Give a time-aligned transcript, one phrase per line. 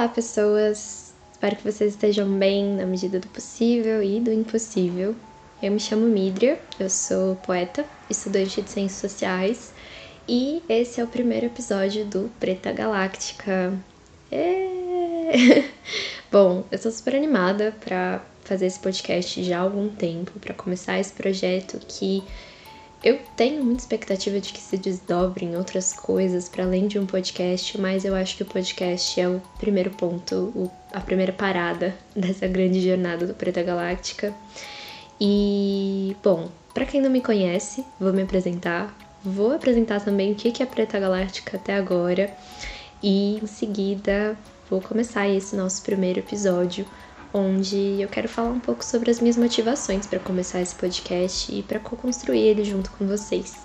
[0.00, 1.12] Olá, pessoas!
[1.30, 5.14] Espero que vocês estejam bem na medida do possível e do impossível.
[5.62, 9.74] Eu me chamo Midria, eu sou poeta, estudante de ciências sociais
[10.26, 13.74] e esse é o primeiro episódio do Preta Galáctica.
[14.32, 15.68] É...
[16.32, 20.98] Bom, eu tô super animada para fazer esse podcast já há algum tempo, para começar
[20.98, 22.24] esse projeto que
[23.02, 27.06] eu tenho muita expectativa de que se desdobre em outras coisas para além de um
[27.06, 31.96] podcast, mas eu acho que o podcast é o primeiro ponto, o, a primeira parada
[32.14, 34.34] dessa grande jornada do Preta Galáctica.
[35.18, 38.94] E, bom, para quem não me conhece, vou me apresentar.
[39.24, 42.30] Vou apresentar também o que é Preta Galáctica até agora.
[43.02, 44.36] E em seguida
[44.68, 46.86] vou começar esse nosso primeiro episódio
[47.32, 51.62] onde eu quero falar um pouco sobre as minhas motivações para começar esse podcast e
[51.62, 53.56] para co-construir ele junto com vocês.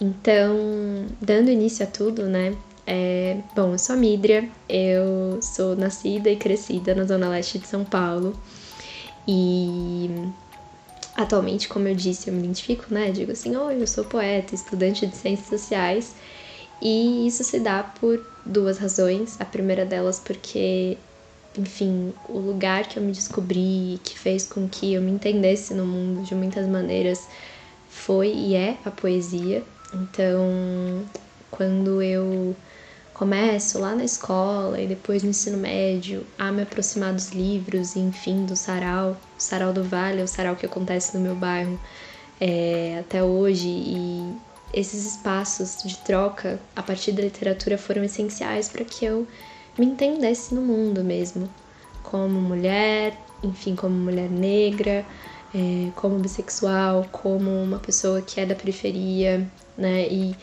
[0.00, 2.54] Então, dando início a tudo, né?
[2.86, 7.66] É, bom, eu sou a Midria, eu sou nascida e crescida na Zona Leste de
[7.66, 8.38] São Paulo
[9.26, 10.08] e
[11.16, 13.10] atualmente, como eu disse, eu me identifico, né?
[13.10, 16.14] Digo assim, oh, eu sou poeta, estudante de ciências sociais
[16.80, 19.40] e isso se dá por duas razões.
[19.40, 20.98] A primeira delas porque
[21.58, 25.86] enfim, o lugar que eu me descobri, que fez com que eu me entendesse no
[25.86, 27.28] mundo de muitas maneiras,
[27.88, 29.62] foi e é a poesia.
[29.94, 31.04] Então,
[31.50, 32.54] quando eu
[33.14, 38.00] começo lá na escola e depois no ensino médio a me aproximar dos livros e,
[38.00, 41.80] enfim, do sarau, o sarau do Vale, o sarau que acontece no meu bairro
[42.38, 44.34] é, até hoje, e
[44.72, 49.26] esses espaços de troca a partir da literatura foram essenciais para que eu
[49.78, 51.48] me entendesse no mundo mesmo,
[52.02, 55.04] como mulher, enfim, como mulher negra,
[55.54, 60.06] é, como bissexual, como uma pessoa que é da periferia, né?
[60.08, 60.36] E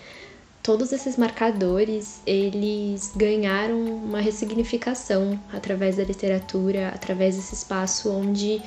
[0.62, 8.62] todos esses marcadores, eles ganharam uma ressignificação através da literatura, através desse espaço onde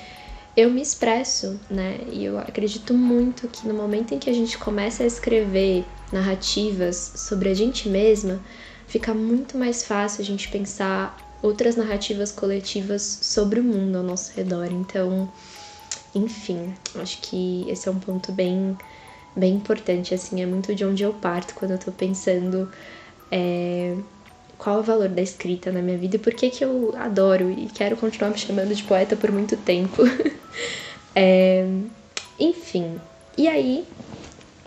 [0.57, 1.99] eu me expresso, né?
[2.11, 6.97] E eu acredito muito que no momento em que a gente começa a escrever narrativas
[7.17, 8.41] sobre a gente mesma,
[8.87, 14.33] fica muito mais fácil a gente pensar outras narrativas coletivas sobre o mundo ao nosso
[14.35, 14.69] redor.
[14.71, 15.29] Então,
[16.15, 18.77] enfim, acho que esse é um ponto bem,
[19.35, 22.71] bem importante, assim, é muito de onde eu parto quando eu tô pensando
[23.31, 23.97] é,
[24.57, 27.67] qual o valor da escrita na minha vida e por que que eu adoro e
[27.67, 30.03] quero continuar me chamando de poeta por muito tempo.
[31.15, 31.67] é,
[32.39, 33.01] enfim,
[33.37, 33.87] e aí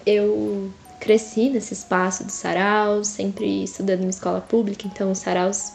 [0.05, 5.73] eu cresci nesse espaço do sarau, sempre estudando em escola pública, então os saraus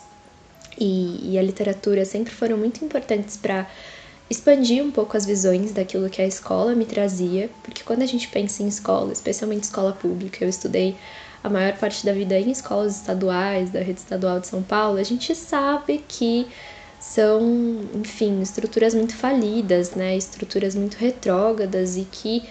[0.79, 3.67] e, e a literatura sempre foram muito importantes para
[4.29, 8.29] expandir um pouco as visões daquilo que a escola me trazia, porque quando a gente
[8.29, 10.97] pensa em escola, especialmente escola pública, eu estudei
[11.43, 15.03] a maior parte da vida em escolas estaduais, da rede estadual de São Paulo, a
[15.03, 16.47] gente sabe que
[16.99, 20.17] são, enfim, estruturas muito falidas, né?
[20.17, 22.43] Estruturas muito retrógradas e que,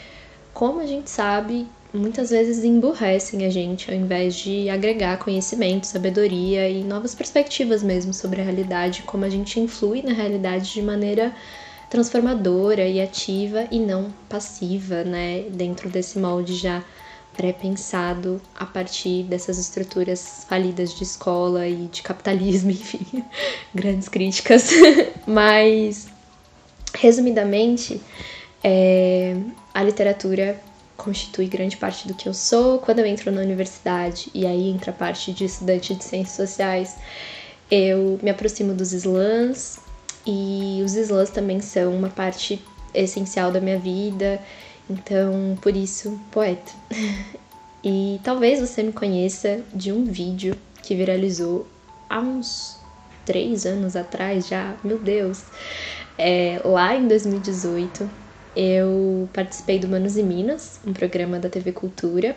[0.54, 6.68] como a gente sabe, muitas vezes emburrecem a gente ao invés de agregar conhecimento, sabedoria
[6.68, 11.34] e novas perspectivas mesmo sobre a realidade, como a gente influi na realidade de maneira
[11.90, 16.84] transformadora e ativa e não passiva, né, dentro desse molde já
[17.38, 23.24] pré-pensado a partir dessas estruturas falidas de escola e de capitalismo, enfim,
[23.74, 24.70] grandes críticas.
[25.28, 26.08] Mas,
[26.96, 28.02] resumidamente,
[28.64, 29.36] é,
[29.74, 30.60] a literatura
[30.98, 32.80] constitui grande parte do que eu sou.
[32.80, 36.96] Quando eu entro na universidade, e aí entra a parte de estudante de ciências sociais,
[37.70, 39.80] eu me aproximo dos slams,
[40.26, 44.40] e os slams também são uma parte essencial da minha vida,
[44.90, 46.72] então por isso, poeta.
[47.84, 51.68] e talvez você me conheça de um vídeo que viralizou
[52.10, 52.78] há uns
[53.26, 55.44] três anos atrás já, meu Deus,
[56.18, 58.23] é, lá em 2018
[58.56, 62.36] eu participei do Manos e Minas, um programa da TV Cultura.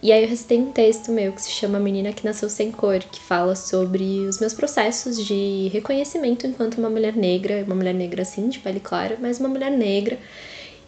[0.00, 3.00] E aí eu recitei um texto meu que se chama Menina que Nasceu Sem Cor,
[3.00, 8.22] que fala sobre os meus processos de reconhecimento enquanto uma mulher negra, uma mulher negra
[8.22, 10.16] assim, de pele clara, mas uma mulher negra.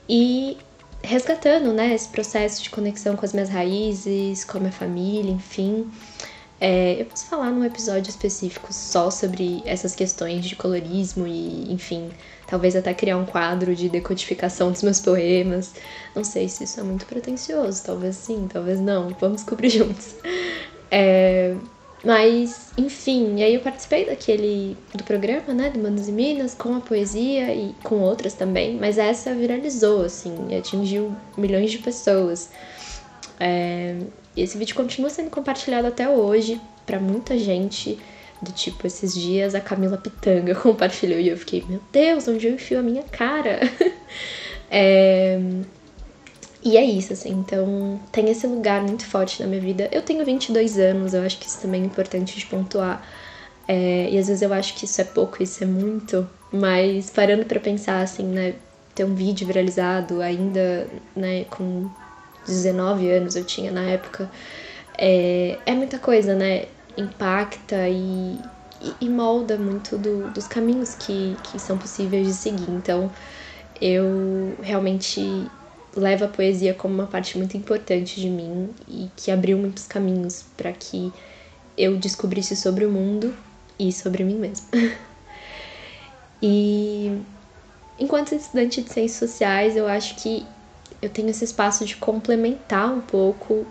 [0.08, 0.56] E
[1.02, 5.90] resgatando, né, esse processo de conexão com as minhas raízes, com a minha família, enfim.
[6.60, 12.10] É, eu posso falar num episódio específico só sobre essas questões de colorismo e, enfim,
[12.46, 15.74] talvez até criar um quadro de decodificação dos meus poemas.
[16.14, 20.14] Não sei se isso é muito pretencioso, talvez sim, talvez não, vamos descobrir juntos.
[20.90, 21.56] É,
[22.04, 26.74] mas, enfim, e aí eu participei daquele do programa, né, do Manos e Minas, com
[26.74, 32.50] a poesia e com outras também, mas essa viralizou, assim, e atingiu milhões de pessoas.
[33.38, 33.96] É,
[34.36, 37.98] esse vídeo continua sendo compartilhado até hoje para muita gente,
[38.42, 42.54] Do tipo, esses dias a Camila Pitanga compartilhou e eu fiquei, meu Deus, onde eu
[42.54, 43.60] enfio a minha cara?
[44.70, 45.38] é...
[46.62, 49.88] E é isso, assim, então tem esse lugar muito forte na minha vida.
[49.90, 53.02] Eu tenho 22 anos, eu acho que isso também é importante de pontuar.
[53.66, 57.44] É, e às vezes eu acho que isso é pouco, isso é muito, mas parando
[57.46, 58.54] para pensar, assim, né,
[58.94, 61.88] ter um vídeo viralizado ainda, né, com
[62.46, 64.30] 19 anos eu tinha na época,
[64.96, 66.66] é, é muita coisa, né?
[66.96, 68.38] Impacta e,
[68.80, 72.70] e, e molda muito do, dos caminhos que, que são possíveis de seguir.
[72.70, 73.10] Então,
[73.80, 75.50] eu realmente
[75.96, 80.44] levo a poesia como uma parte muito importante de mim e que abriu muitos caminhos
[80.56, 81.12] para que
[81.76, 83.34] eu descobrisse sobre o mundo
[83.78, 84.66] e sobre mim mesma.
[86.42, 87.22] e
[87.98, 90.46] enquanto estudante de ciências sociais, eu acho que
[91.02, 93.66] eu tenho esse espaço de complementar um pouco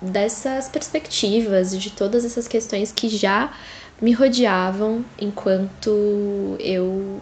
[0.00, 3.52] dessas perspectivas, de todas essas questões que já
[4.00, 7.20] me rodeavam enquanto eu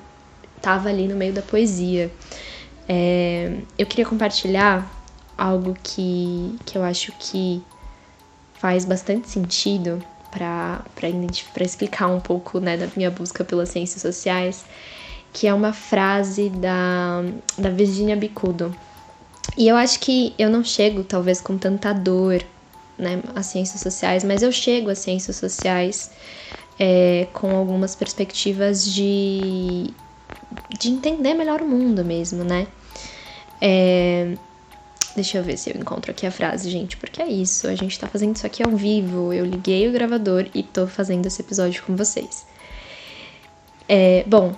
[0.57, 2.11] estava ali no meio da poesia.
[2.89, 4.89] É, eu queria compartilhar
[5.37, 7.63] algo que, que eu acho que
[8.55, 10.85] faz bastante sentido para
[11.61, 14.65] explicar um pouco né, da minha busca pelas ciências sociais,
[15.33, 17.23] que é uma frase da,
[17.57, 18.75] da Virginia Bicudo.
[19.57, 22.43] E eu acho que eu não chego, talvez, com tanta dor
[22.99, 26.11] né, às ciências sociais, mas eu chego às ciências sociais
[26.79, 29.93] é, com algumas perspectivas de,
[30.79, 32.67] de entender melhor o mundo mesmo, né?
[33.61, 34.37] É,
[35.15, 37.99] deixa eu ver se eu encontro aqui a frase, gente, porque é isso, a gente
[37.99, 41.83] tá fazendo isso aqui ao vivo, eu liguei o gravador e tô fazendo esse episódio
[41.83, 42.47] com vocês.
[43.89, 44.55] É, bom,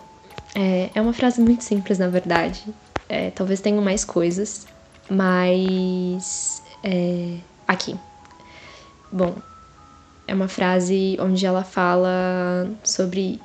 [0.55, 2.63] é, é uma frase muito simples, na verdade.
[3.09, 4.67] É, talvez tenham mais coisas,
[5.11, 6.63] mas.
[6.83, 7.37] É,
[7.67, 7.97] aqui.
[9.13, 9.35] Bom,
[10.27, 13.41] é uma frase onde ela fala sobre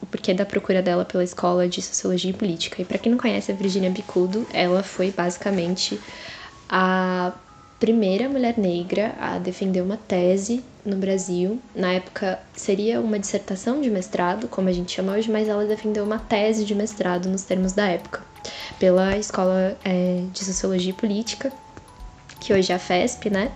[0.00, 2.80] o porquê da procura dela pela escola de sociologia e política.
[2.80, 6.00] E para quem não conhece a Virginia Bicudo, ela foi basicamente
[6.68, 7.32] a
[7.80, 11.60] primeira mulher negra a defender uma tese no Brasil.
[11.74, 16.04] Na época seria uma dissertação de mestrado, como a gente chama hoje, mas ela defendeu
[16.04, 18.27] uma tese de mestrado nos termos da época
[18.78, 21.52] pela Escola é, de Sociologia e Política,
[22.40, 23.50] que hoje é a FESP, né?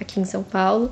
[0.00, 0.90] Aqui em São Paulo.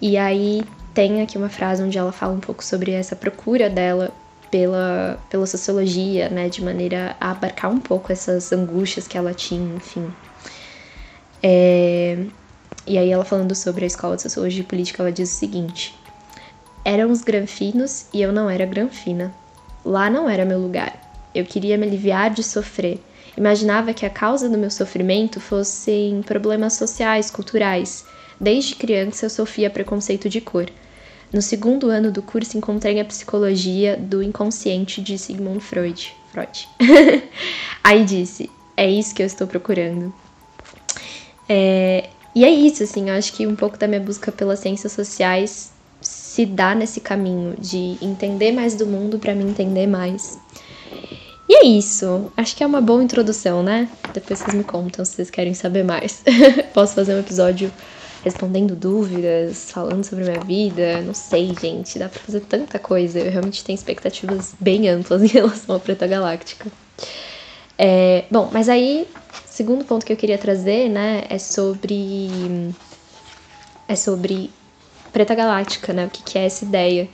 [0.00, 0.62] E aí
[0.94, 4.10] tem aqui uma frase onde ela fala um pouco sobre essa procura dela
[4.50, 6.48] pela, pela sociologia, né?
[6.48, 10.12] De maneira a abarcar um pouco essas angústias que ela tinha, enfim.
[11.42, 12.24] É,
[12.86, 15.98] e aí ela falando sobre a Escola de Sociologia e Política, ela diz o seguinte:
[16.84, 19.32] Eram os granfinos e eu não era granfina.
[19.84, 21.01] Lá não era meu lugar.
[21.34, 23.00] Eu queria me aliviar de sofrer.
[23.36, 28.04] Imaginava que a causa do meu sofrimento fossem problemas sociais, culturais.
[28.40, 30.66] Desde criança eu sofria preconceito de cor.
[31.32, 36.14] No segundo ano do curso encontrei a psicologia do inconsciente de Sigmund Freud.
[36.30, 36.68] Freud.
[37.82, 40.12] Aí disse: é isso que eu estou procurando.
[41.48, 44.92] É, e é isso, assim, eu acho que um pouco da minha busca pelas ciências
[44.92, 50.38] sociais se dá nesse caminho de entender mais do mundo para me entender mais.
[51.52, 52.32] E é isso.
[52.34, 53.86] Acho que é uma boa introdução, né?
[54.14, 56.24] Depois vocês me contam se vocês querem saber mais.
[56.72, 57.70] Posso fazer um episódio
[58.24, 61.02] respondendo dúvidas, falando sobre minha vida.
[61.02, 61.98] Não sei, gente.
[61.98, 63.18] Dá pra fazer tanta coisa.
[63.18, 66.72] Eu realmente tenho expectativas bem amplas em relação ao Preta Galáctica.
[67.76, 69.06] É, bom, mas aí,
[69.44, 72.30] segundo ponto que eu queria trazer, né, é sobre.
[73.86, 74.50] É sobre
[75.12, 76.06] Preta Galáctica, né?
[76.06, 77.10] O que, que é essa ideia.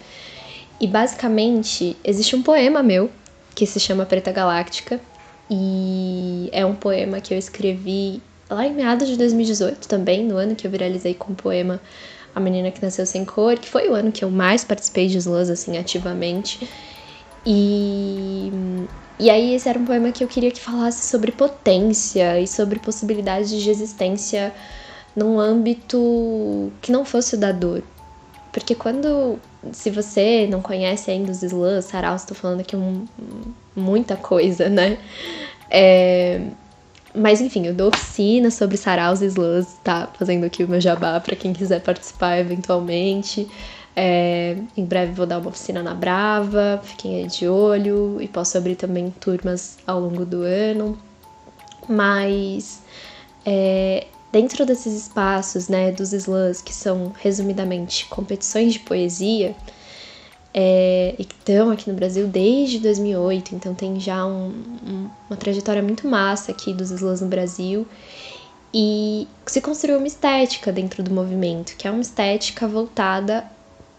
[0.80, 3.10] E basicamente, existe um poema meu
[3.58, 5.00] que se chama Preta Galáctica.
[5.50, 10.54] E é um poema que eu escrevi lá em meados de 2018 também, no ano
[10.54, 11.80] que eu viralizei com o poema
[12.32, 15.18] A Menina que Nasceu Sem Cor, que foi o ano que eu mais participei de
[15.18, 16.68] slams, assim, ativamente.
[17.44, 18.52] E,
[19.18, 22.78] e aí esse era um poema que eu queria que falasse sobre potência e sobre
[22.78, 24.54] possibilidades de existência
[25.16, 27.82] num âmbito que não fosse o da dor.
[28.52, 29.40] Porque quando
[29.72, 33.04] se você não conhece ainda os slams, saraus, estou falando aqui um,
[33.74, 34.98] muita coisa, né?
[35.70, 36.40] É,
[37.14, 40.08] mas enfim, eu dou oficina sobre saraus e slams, tá?
[40.18, 43.48] Fazendo aqui o meu jabá para quem quiser participar eventualmente.
[43.96, 48.56] É, em breve vou dar uma oficina na Brava, fiquem aí de olho e posso
[48.56, 50.96] abrir também turmas ao longo do ano.
[51.88, 52.80] Mas
[53.44, 54.06] é,
[54.38, 59.52] Dentro desses espaços, né, dos slams, que são resumidamente competições de poesia,
[60.54, 64.50] é, e que estão aqui no Brasil desde 2008, então tem já um,
[64.86, 67.84] um, uma trajetória muito massa aqui dos slams no Brasil.
[68.72, 73.44] E se construiu uma estética dentro do movimento, que é uma estética voltada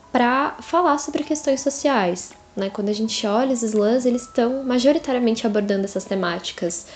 [0.10, 2.32] para falar sobre questões sociais.
[2.56, 2.70] Né?
[2.70, 6.88] Quando a gente olha os slams, eles estão majoritariamente abordando essas temáticas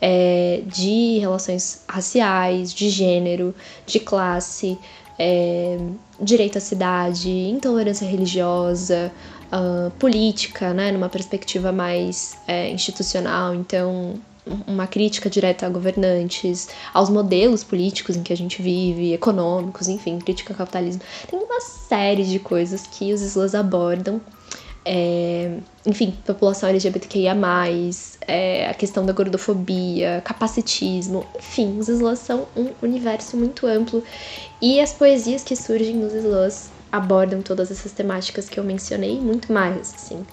[0.00, 3.54] é, de relações raciais, de gênero,
[3.86, 4.78] de classe,
[5.18, 5.78] é,
[6.20, 9.12] direito à cidade, intolerância religiosa,
[9.46, 14.14] uh, política, né, numa perspectiva mais é, institucional, então
[14.66, 20.18] uma crítica direta a governantes, aos modelos políticos em que a gente vive, econômicos, enfim,
[20.20, 21.02] crítica ao capitalismo.
[21.28, 24.20] Tem uma série de coisas que os slams abordam.
[24.88, 27.34] É, enfim, população LGBTQIA,
[28.20, 34.04] é, a questão da gordofobia, capacitismo, enfim, os slams são um universo muito amplo
[34.62, 39.52] e as poesias que surgem nos slams abordam todas essas temáticas que eu mencionei, muito
[39.52, 40.24] mais, assim.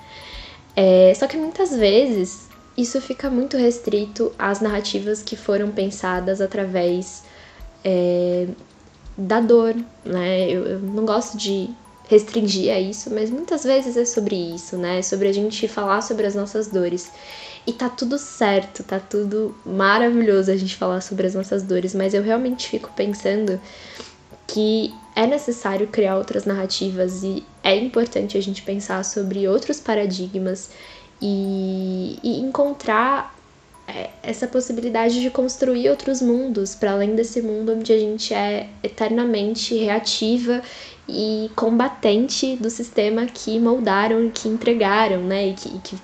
[0.76, 7.24] É, só que muitas vezes isso fica muito restrito às narrativas que foram pensadas através
[7.84, 8.48] é,
[9.18, 10.50] da dor, né?
[10.50, 11.70] Eu, eu, não gosto de
[12.10, 15.02] restringir a isso, mas muitas vezes é sobre isso, né?
[15.02, 17.12] Sobre a gente falar sobre as nossas dores.
[17.66, 22.14] E tá tudo certo, tá tudo maravilhoso a gente falar sobre as nossas dores, mas
[22.14, 23.60] eu realmente fico pensando
[24.46, 30.72] que é necessário criar outras narrativas e é importante a gente pensar sobre outros paradigmas
[31.22, 33.34] e, e encontrar
[33.88, 38.70] é, essa possibilidade de construir outros mundos para além desse mundo onde a gente é
[38.82, 40.62] eternamente reativa
[41.08, 45.98] e combatente do sistema que moldaram e que entregaram, né, e que, e que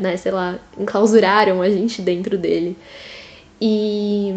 [0.00, 2.76] né, sei lá, enclausuraram a gente dentro dele.
[3.60, 4.32] E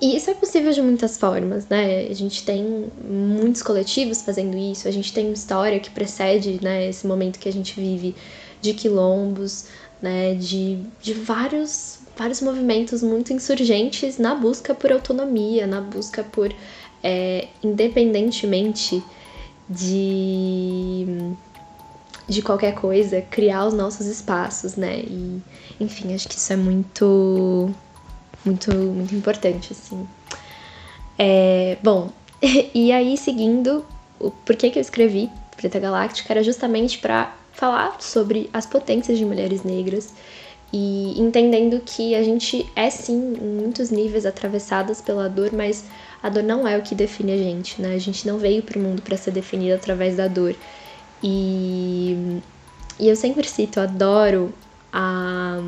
[0.00, 2.06] e isso é possível de muitas formas, né?
[2.08, 6.88] A gente tem muitos coletivos fazendo isso, a gente tem uma história que precede né,
[6.88, 8.14] esse momento que a gente vive
[8.60, 9.66] de quilombos,
[10.00, 16.54] né, de, de vários, vários movimentos muito insurgentes na busca por autonomia, na busca por,
[17.02, 19.02] é, independentemente
[19.68, 21.06] de,
[22.26, 25.00] de qualquer coisa, criar os nossos espaços, né?
[25.00, 25.42] E,
[25.80, 27.70] enfim, acho que isso é muito
[28.44, 30.08] muito, muito importante, assim.
[31.18, 32.10] É, bom,
[32.74, 33.84] e aí seguindo,
[34.18, 39.24] o porquê que eu escrevi Preta Galáctica era justamente para falar sobre as potências de
[39.24, 40.14] mulheres negras
[40.72, 45.84] e entendendo que a gente é sim, em muitos níveis, atravessadas pela dor, mas
[46.22, 47.94] a dor não é o que define a gente, né?
[47.94, 50.54] A gente não veio para o mundo para ser definida através da dor.
[51.22, 52.40] E,
[52.98, 54.52] e eu sempre cito, adoro
[54.92, 55.58] a,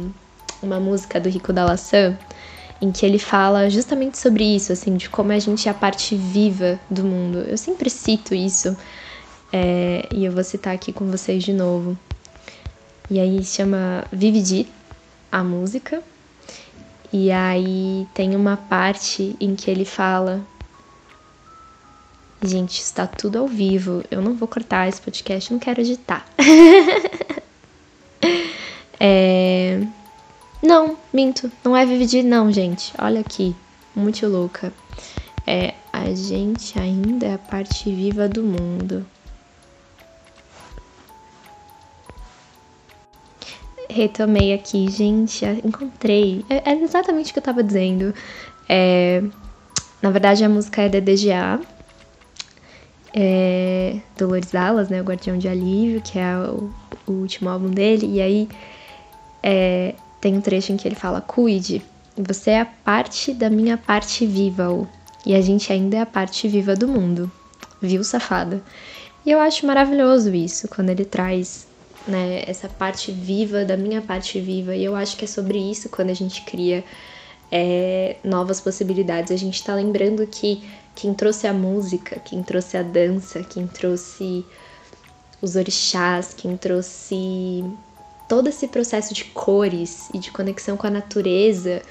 [0.62, 2.18] uma música do Rico da Laçã,
[2.80, 6.14] em que ele fala justamente sobre isso, assim, de como a gente é a parte
[6.14, 7.38] viva do mundo.
[7.38, 8.76] Eu sempre cito isso
[9.52, 11.96] é, e eu vou citar aqui com vocês de novo.
[13.10, 14.40] E aí chama Vive
[15.30, 16.02] a música.
[17.12, 20.44] E aí tem uma parte em que ele fala.
[22.42, 24.02] Gente, está tudo ao vivo.
[24.10, 26.24] Eu não vou cortar esse podcast, não quero editar.
[28.98, 29.82] é.
[30.62, 31.50] Não, minto.
[31.64, 32.92] Não é Vividir, não, gente.
[32.98, 33.54] Olha aqui.
[33.94, 34.72] Muito louca.
[35.46, 39.04] É, a gente ainda é a parte viva do mundo.
[43.90, 45.44] Retomei aqui, gente.
[45.64, 46.44] Encontrei.
[46.48, 48.14] É, é exatamente o que eu tava dizendo.
[48.68, 49.22] É,
[50.02, 51.60] na verdade, a música é da DGA.
[53.12, 55.00] É, Dolores Dallas, né?
[55.00, 56.70] O Guardião de Alívio, que é o,
[57.06, 58.06] o último álbum dele.
[58.06, 58.48] E aí.
[59.42, 61.82] É, tem um trecho em que ele fala: Cuide,
[62.16, 64.86] você é a parte da minha parte viva,
[65.24, 67.30] e a gente ainda é a parte viva do mundo.
[67.80, 68.62] Viu, safada?
[69.24, 71.66] E eu acho maravilhoso isso, quando ele traz
[72.06, 75.88] né, essa parte viva da minha parte viva, e eu acho que é sobre isso
[75.88, 76.84] quando a gente cria
[77.50, 79.32] é, novas possibilidades.
[79.32, 80.62] A gente tá lembrando que
[80.94, 84.44] quem trouxe a música, quem trouxe a dança, quem trouxe
[85.40, 87.64] os orixás, quem trouxe
[88.28, 91.82] todo esse processo de cores e de conexão com a natureza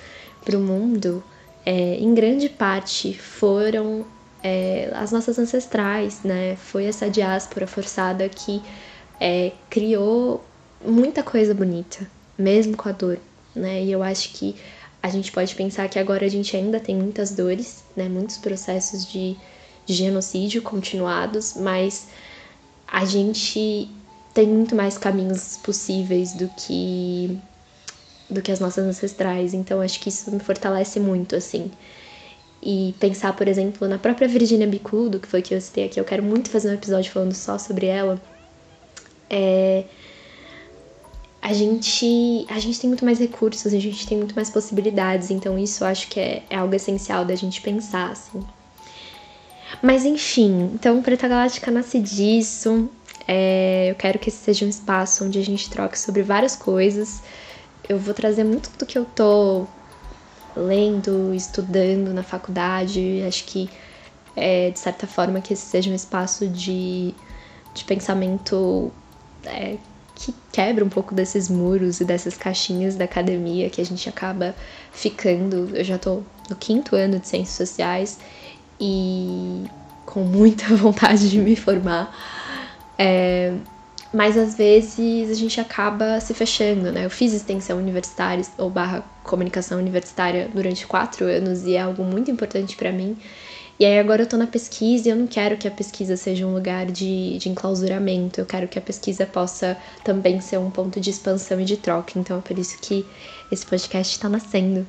[0.46, 1.24] para o mundo,
[1.66, 4.06] é, em grande parte foram
[4.42, 6.56] é, as nossas ancestrais, né?
[6.56, 8.62] Foi essa diáspora forçada que
[9.20, 10.44] é, criou
[10.84, 12.08] muita coisa bonita,
[12.38, 13.20] mesmo com a dor,
[13.56, 13.84] né?
[13.84, 14.56] E eu acho que
[15.02, 18.08] a gente pode pensar que agora a gente ainda tem muitas dores, né?
[18.08, 19.36] Muitos processos de,
[19.86, 22.08] de genocídio continuados, mas
[22.88, 23.90] a gente
[24.34, 27.38] tem muito mais caminhos possíveis do que
[28.30, 29.54] do que as nossas ancestrais.
[29.54, 31.72] Então acho que isso me fortalece muito, assim.
[32.62, 36.06] E pensar, por exemplo, na própria Virginia Bicudo, que foi que eu citei aqui, eu
[36.06, 38.22] quero muito fazer um episódio falando só sobre ela.
[39.30, 39.86] É...
[41.42, 45.58] A gente, a gente tem muito mais recursos, a gente tem muito mais possibilidades, então
[45.58, 48.44] isso eu acho que é, é algo essencial da gente pensar, assim.
[49.82, 52.90] Mas enfim, então Preta Galáctica nasce disso.
[53.28, 57.22] É, eu quero que esse seja um espaço onde a gente troque sobre várias coisas.
[57.88, 59.68] Eu vou trazer muito do que eu tô
[60.56, 63.24] lendo, estudando na faculdade.
[63.28, 63.70] Acho que,
[64.36, 67.14] é, de certa forma, que esse seja um espaço de,
[67.74, 68.92] de pensamento
[69.46, 69.78] é,
[70.16, 74.54] que quebra um pouco desses muros e dessas caixinhas da academia que a gente acaba
[74.92, 75.70] ficando.
[75.74, 78.20] Eu já tô no quinto ano de Ciências Sociais
[78.80, 79.64] e
[80.06, 82.14] com muita vontade de me formar.
[82.98, 83.54] É,
[84.12, 87.06] mas às vezes a gente acaba se fechando, né?
[87.06, 92.32] Eu fiz extensão universitária ou barra comunicação universitária durante quatro anos e é algo muito
[92.32, 93.18] importante para mim.
[93.80, 96.46] E aí agora eu tô na pesquisa e eu não quero que a pesquisa seja
[96.46, 101.00] um lugar de, de enclausuramento, eu quero que a pesquisa possa também ser um ponto
[101.00, 102.20] de expansão e de troca.
[102.20, 103.06] Então é por isso que
[103.50, 104.86] esse podcast está nascendo.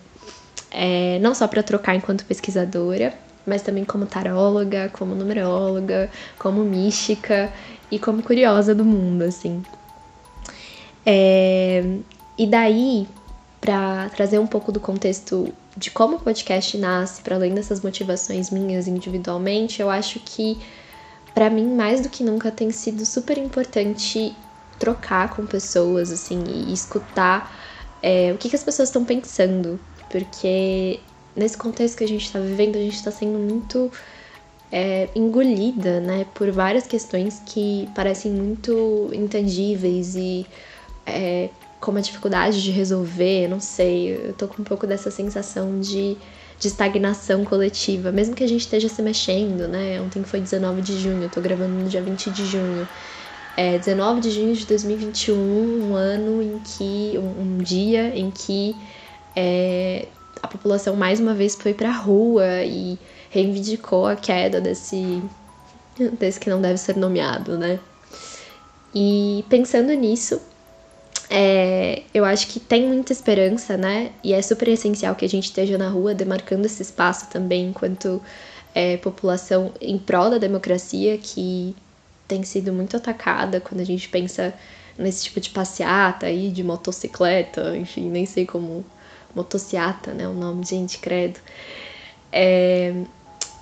[0.73, 3.15] É, não só para trocar enquanto pesquisadora,
[3.47, 7.53] mas também como taróloga, como numeróloga, como mística
[7.93, 9.63] e como curiosa do mundo, assim.
[11.07, 11.85] É,
[12.37, 13.07] e daí,
[13.61, 18.51] para trazer um pouco do contexto de como o podcast nasce, para além dessas motivações
[18.51, 20.59] minhas individualmente, eu acho que
[21.35, 24.35] para mim mais do que nunca tem sido super importante
[24.79, 27.55] trocar com pessoas, assim, e escutar
[28.03, 29.79] é, o que, que as pessoas estão pensando,
[30.11, 30.99] porque
[31.37, 33.93] nesse contexto que a gente está vivendo, a gente está sendo muito
[34.73, 40.47] é, engolida, né, por várias questões que parecem muito intangíveis e
[41.07, 41.51] é,
[41.81, 46.17] com uma dificuldade de resolver, não sei, eu tô com um pouco dessa sensação de,
[46.59, 51.01] de estagnação coletiva, mesmo que a gente esteja se mexendo, né, ontem foi 19 de
[51.01, 52.87] junho, eu tô gravando no dia 20 de junho,
[53.57, 58.77] é 19 de junho de 2021, um ano em que, um, um dia em que
[59.35, 60.07] é,
[60.43, 62.99] a população mais uma vez foi pra rua e
[63.31, 65.23] reivindicou a queda desse,
[66.19, 67.79] desse que não deve ser nomeado, né?
[68.95, 70.41] E pensando nisso,
[71.31, 74.11] é, eu acho que tem muita esperança, né?
[74.23, 78.21] E é super essencial que a gente esteja na rua demarcando esse espaço também enquanto
[78.75, 81.77] é, população em prol da democracia, que
[82.27, 84.53] tem sido muito atacada quando a gente pensa
[84.99, 88.85] nesse tipo de passeata aí, de motocicleta, enfim, nem sei como.
[89.33, 90.27] Motociata, né?
[90.27, 91.39] O nome, gente, credo.
[92.33, 92.93] É,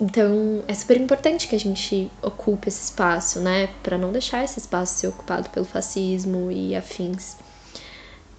[0.00, 3.68] então, é super importante que a gente ocupe esse espaço, né?
[3.82, 7.36] Para não deixar esse espaço ser ocupado pelo fascismo e afins.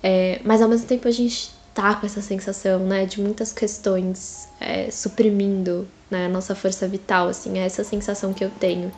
[0.02, 4.48] É, mas ao mesmo tempo a gente tá com essa sensação, né, de muitas questões
[4.60, 8.92] é, suprimindo né, a nossa força vital, assim, é essa sensação que eu tenho.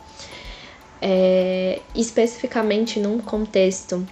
[1.00, 4.06] É, especificamente num contexto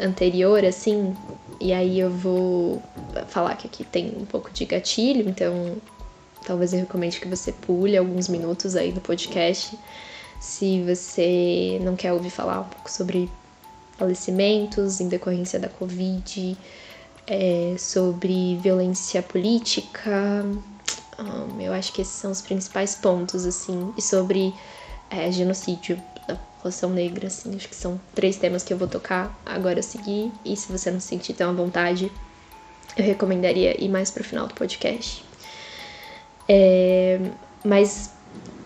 [0.00, 1.14] anterior, assim,
[1.60, 2.82] e aí eu vou
[3.28, 5.76] falar que aqui tem um pouco de gatilho, então
[6.44, 9.78] Talvez eu recomende que você pule alguns minutos aí do podcast.
[10.40, 13.30] Se você não quer ouvir falar um pouco sobre
[14.00, 16.56] falecimentos em decorrência da Covid,
[17.26, 20.42] é, sobre violência política,
[21.18, 24.54] um, eu acho que esses são os principais pontos, assim, e sobre
[25.10, 29.38] é, genocídio da população negra, assim, acho que são três temas que eu vou tocar
[29.44, 32.10] agora a seguir, e se você não se sentir tão à vontade,
[32.96, 35.22] eu recomendaria ir mais pro final do podcast.
[36.48, 37.20] É,
[37.62, 38.12] mas,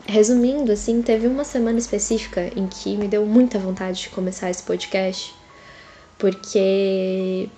[0.07, 4.62] resumindo, assim, teve uma semana específica em que me deu muita vontade de começar esse
[4.62, 5.35] podcast,
[6.19, 7.49] porque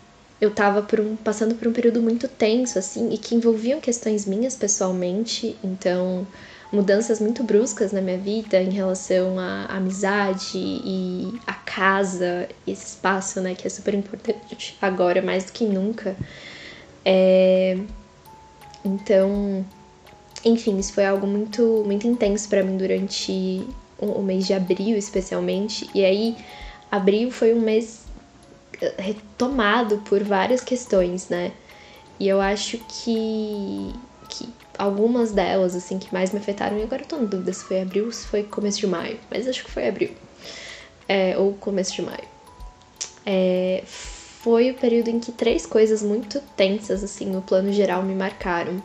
[0.41, 4.27] eu tava por um, passando por um período muito tenso, assim, e que envolviam questões
[4.27, 6.27] minhas pessoalmente, então
[6.73, 13.41] mudanças muito bruscas na minha vida em relação à amizade e à casa, esse espaço,
[13.41, 16.17] né, que é super importante agora mais do que nunca.
[17.05, 17.79] É...
[18.85, 19.65] Então,
[20.47, 23.67] enfim, isso foi algo muito, muito intenso para mim durante
[23.99, 25.91] o mês de abril, especialmente.
[25.93, 26.37] E aí,
[26.89, 28.05] abril foi um mês
[28.81, 31.51] eh, retomado por várias questões, né?
[32.21, 33.93] E eu acho que,
[34.29, 37.65] que algumas delas, assim, que mais me afetaram, e agora eu tô em dúvida se
[37.65, 40.11] foi abril ou se foi começo de maio, mas acho que foi abril.
[41.09, 42.25] É, ou começo de maio.
[43.25, 48.15] É, foi o período em que três coisas muito tensas, assim, no plano geral me
[48.15, 48.81] marcaram.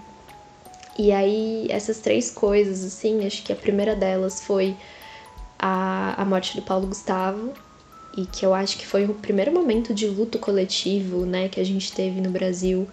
[0.98, 4.76] E aí, essas três coisas, assim, acho que a primeira delas foi
[5.58, 7.54] a, a morte do Paulo Gustavo,
[8.16, 11.64] e que eu acho que foi o primeiro momento de luto coletivo, né, que a
[11.64, 12.88] gente teve no Brasil.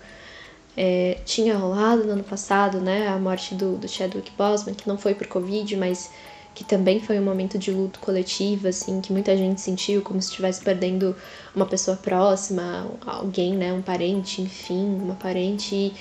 [0.76, 4.96] É, tinha rolado no ano passado, né, a morte do, do Chadwick Boseman, que não
[4.96, 6.10] foi por Covid, mas
[6.54, 10.28] que também foi um momento de luto coletivo, assim, que muita gente sentiu como se
[10.28, 11.16] estivesse perdendo
[11.54, 15.74] uma pessoa próxima, alguém, né, um parente, enfim, uma parente.
[15.74, 15.94] E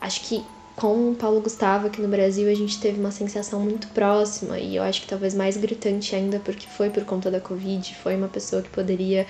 [0.00, 0.44] acho que
[0.76, 4.76] com o Paulo Gustavo aqui no Brasil a gente teve uma sensação muito próxima e
[4.76, 8.28] eu acho que talvez mais gritante ainda porque foi por conta da Covid, foi uma
[8.28, 9.26] pessoa que poderia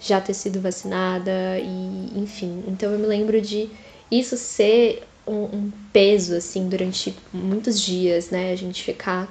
[0.00, 2.64] já ter sido vacinada e enfim.
[2.66, 3.70] Então eu me lembro de
[4.10, 8.52] isso ser um, um peso assim durante muitos dias, né?
[8.52, 9.28] A gente ficar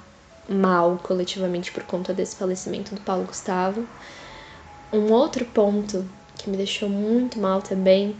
[0.48, 3.86] mal coletivamente por conta desse falecimento do Paulo Gustavo.
[4.92, 8.16] Um outro ponto que me deixou muito mal também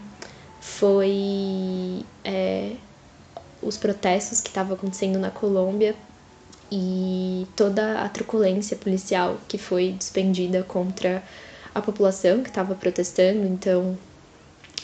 [0.60, 2.72] foi é,
[3.62, 5.94] os protestos que estavam acontecendo na Colômbia
[6.70, 11.22] e toda a truculência policial que foi despendida contra
[11.74, 13.46] a população que estava protestando.
[13.46, 13.98] Então,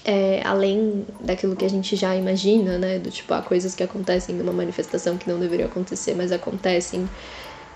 [0.04, 4.34] é, além daquilo que a gente já imagina, né, do tipo, há coisas que acontecem
[4.34, 7.08] numa manifestação que não deveriam acontecer, mas acontecem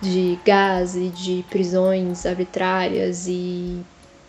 [0.00, 3.80] de gás e de prisões arbitrárias e,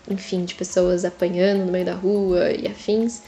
[0.09, 3.21] enfim, de pessoas apanhando no meio da rua e afins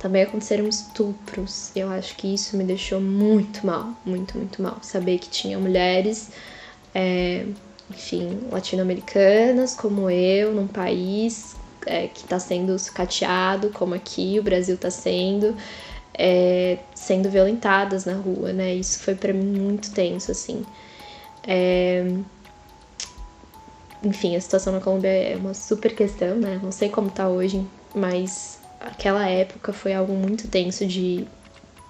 [0.00, 1.70] também aconteceram estupros.
[1.76, 4.78] Eu acho que isso me deixou muito mal, muito, muito mal.
[4.82, 6.30] Saber que tinha mulheres,
[6.94, 7.44] é,
[7.90, 11.54] enfim, latino-americanas como eu, num país
[11.86, 15.54] é, que está sendo sucateado, como aqui o Brasil está sendo,
[16.14, 18.74] é, sendo violentadas na rua, né?
[18.74, 20.64] Isso foi para mim muito tenso, assim.
[21.46, 22.06] É,
[24.02, 26.58] enfim, a situação na Colômbia é uma super questão, né?
[26.62, 31.26] Não sei como tá hoje, mas aquela época foi algo muito tenso de,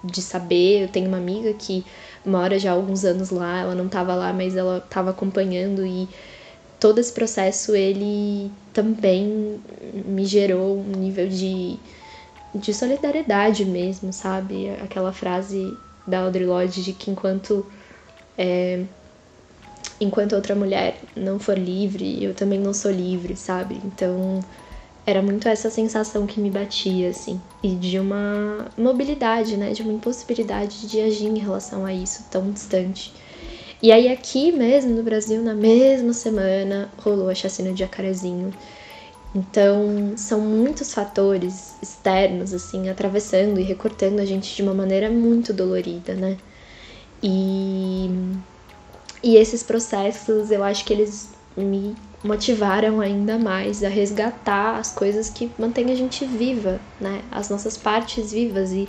[0.03, 0.83] de saber.
[0.83, 1.85] Eu tenho uma amiga que
[2.25, 6.07] mora já há alguns anos lá, ela não estava lá, mas ela estava acompanhando e
[6.79, 9.59] todo esse processo ele também
[10.05, 11.77] me gerou um nível de,
[12.53, 14.69] de solidariedade mesmo, sabe?
[14.83, 17.65] Aquela frase da Audre Lorde de que enquanto
[18.37, 18.83] é,
[19.99, 23.79] enquanto outra mulher não for livre, eu também não sou livre, sabe?
[23.85, 24.39] Então
[25.11, 29.93] era muito essa sensação que me batia, assim, e de uma mobilidade, né, de uma
[29.93, 33.13] impossibilidade de agir em relação a isso tão distante.
[33.81, 38.53] E aí aqui mesmo no Brasil, na mesma semana, rolou a chacina de Jacarezinho.
[39.33, 45.53] Então, são muitos fatores externos, assim, atravessando e recortando a gente de uma maneira muito
[45.53, 46.37] dolorida, né?
[47.23, 48.09] E,
[49.23, 55.29] e esses processos, eu acho que eles me motivaram ainda mais a resgatar as coisas
[55.29, 57.21] que mantêm a gente viva, né?
[57.31, 58.87] As nossas partes vivas e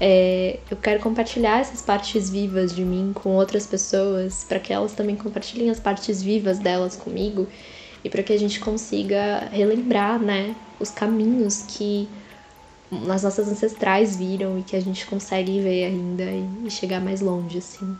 [0.00, 4.92] é, eu quero compartilhar essas partes vivas de mim com outras pessoas para que elas
[4.92, 7.46] também compartilhem as partes vivas delas comigo
[8.04, 12.08] e para que a gente consiga relembrar, né, os caminhos que
[13.10, 17.58] as nossas ancestrais viram e que a gente consegue ver ainda e chegar mais longe,
[17.58, 17.96] assim.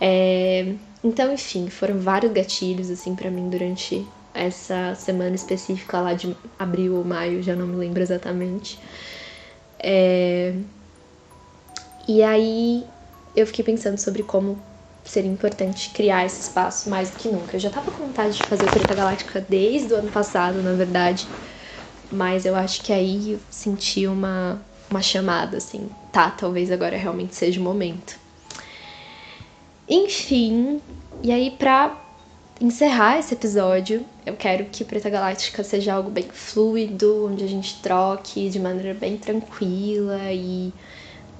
[0.00, 6.36] É, então, enfim, foram vários gatilhos assim para mim durante essa semana específica lá de
[6.58, 8.80] abril ou maio, já não me lembro exatamente.
[9.78, 10.54] É...
[12.06, 12.84] E aí
[13.34, 14.58] eu fiquei pensando sobre como
[15.04, 17.56] seria importante criar esse espaço mais do que nunca.
[17.56, 20.74] Eu já tava com vontade de fazer o Treta Galáctica desde o ano passado, na
[20.74, 21.28] verdade,
[22.10, 27.34] mas eu acho que aí eu senti uma, uma chamada, assim, tá, talvez agora realmente
[27.34, 28.21] seja o momento.
[29.88, 30.80] Enfim,
[31.22, 32.00] e aí pra
[32.60, 37.80] encerrar esse episódio, eu quero que Preta Galáctica seja algo bem fluido, onde a gente
[37.82, 40.72] troque de maneira bem tranquila e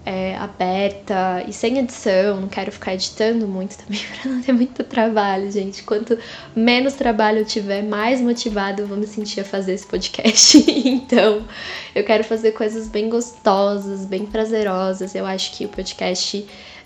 [0.04, 2.40] é, aberta e sem edição.
[2.40, 5.82] Não quero ficar editando muito também para não ter muito trabalho, gente.
[5.84, 6.18] Quanto
[6.56, 10.58] menos trabalho eu tiver, mais motivada eu vou me sentir a fazer esse podcast.
[10.68, 11.46] então,
[11.94, 15.14] eu quero fazer coisas bem gostosas, bem prazerosas.
[15.14, 16.44] Eu acho que o podcast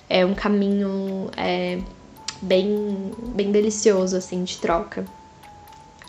[0.08, 1.78] é um caminho é,
[2.40, 5.04] bem, bem delicioso, assim, de troca.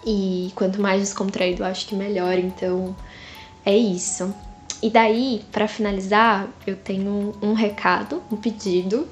[0.05, 2.37] E quanto mais descontraído, acho que melhor.
[2.37, 2.95] Então,
[3.65, 4.33] é isso.
[4.81, 9.07] E daí, para finalizar, eu tenho um recado, um pedido.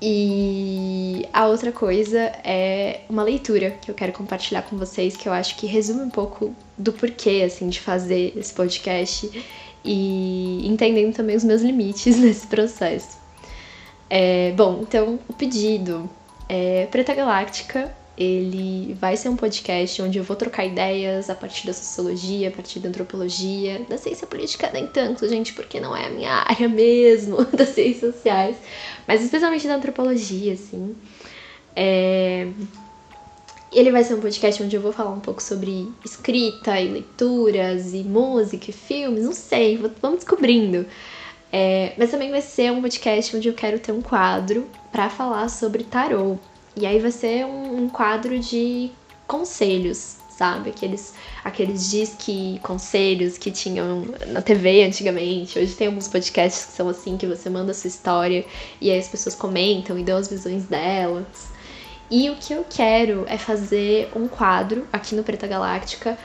[0.00, 5.32] E a outra coisa é uma leitura que eu quero compartilhar com vocês, que eu
[5.32, 9.30] acho que resume um pouco do porquê, assim, de fazer esse podcast
[9.84, 13.23] e entendendo também os meus limites nesse processo.
[14.08, 16.08] É, bom, então o pedido
[16.48, 17.94] é Preta Galáctica.
[18.16, 22.52] Ele vai ser um podcast onde eu vou trocar ideias a partir da sociologia, a
[22.52, 26.68] partir da antropologia, da ciência política nem tanto, gente, porque não é a minha área
[26.68, 28.56] mesmo, das ciências sociais,
[29.08, 30.94] mas especialmente da antropologia, assim.
[31.74, 32.46] É...
[33.72, 37.92] Ele vai ser um podcast onde eu vou falar um pouco sobre escrita e leituras
[37.92, 40.86] e música e filmes, não sei, vamos descobrindo.
[41.56, 45.48] É, mas também vai ser um podcast onde eu quero ter um quadro para falar
[45.48, 46.36] sobre tarô.
[46.74, 48.90] E aí vai ser um, um quadro de
[49.28, 50.70] conselhos, sabe?
[50.70, 51.14] Aqueles,
[51.44, 55.56] aqueles disque conselhos que tinham na TV antigamente.
[55.56, 58.44] Hoje tem alguns podcasts que são assim, que você manda a sua história
[58.80, 61.52] e aí as pessoas comentam e dão as visões delas.
[62.10, 66.18] E o que eu quero é fazer um quadro aqui no Preta Galáctica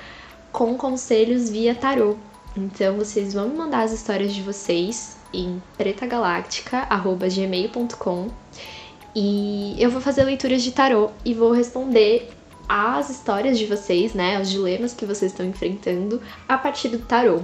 [0.51, 2.17] com conselhos via tarô.
[2.57, 8.29] Então vocês vão me mandar as histórias de vocês em pretagaláctica@gmail.com
[9.15, 12.29] e eu vou fazer leituras de tarô e vou responder
[12.67, 17.41] as histórias de vocês, né, os dilemas que vocês estão enfrentando a partir do tarô.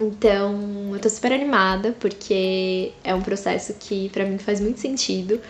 [0.00, 5.40] Então, eu tô super animada porque é um processo que para mim faz muito sentido.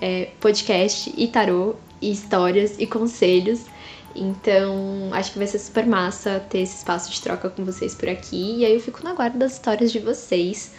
[0.00, 3.64] É, podcast e tarô, e histórias e conselhos.
[4.16, 8.08] Então, acho que vai ser super massa ter esse espaço de troca com vocês por
[8.08, 8.56] aqui.
[8.58, 10.72] E aí eu fico na guarda das histórias de vocês.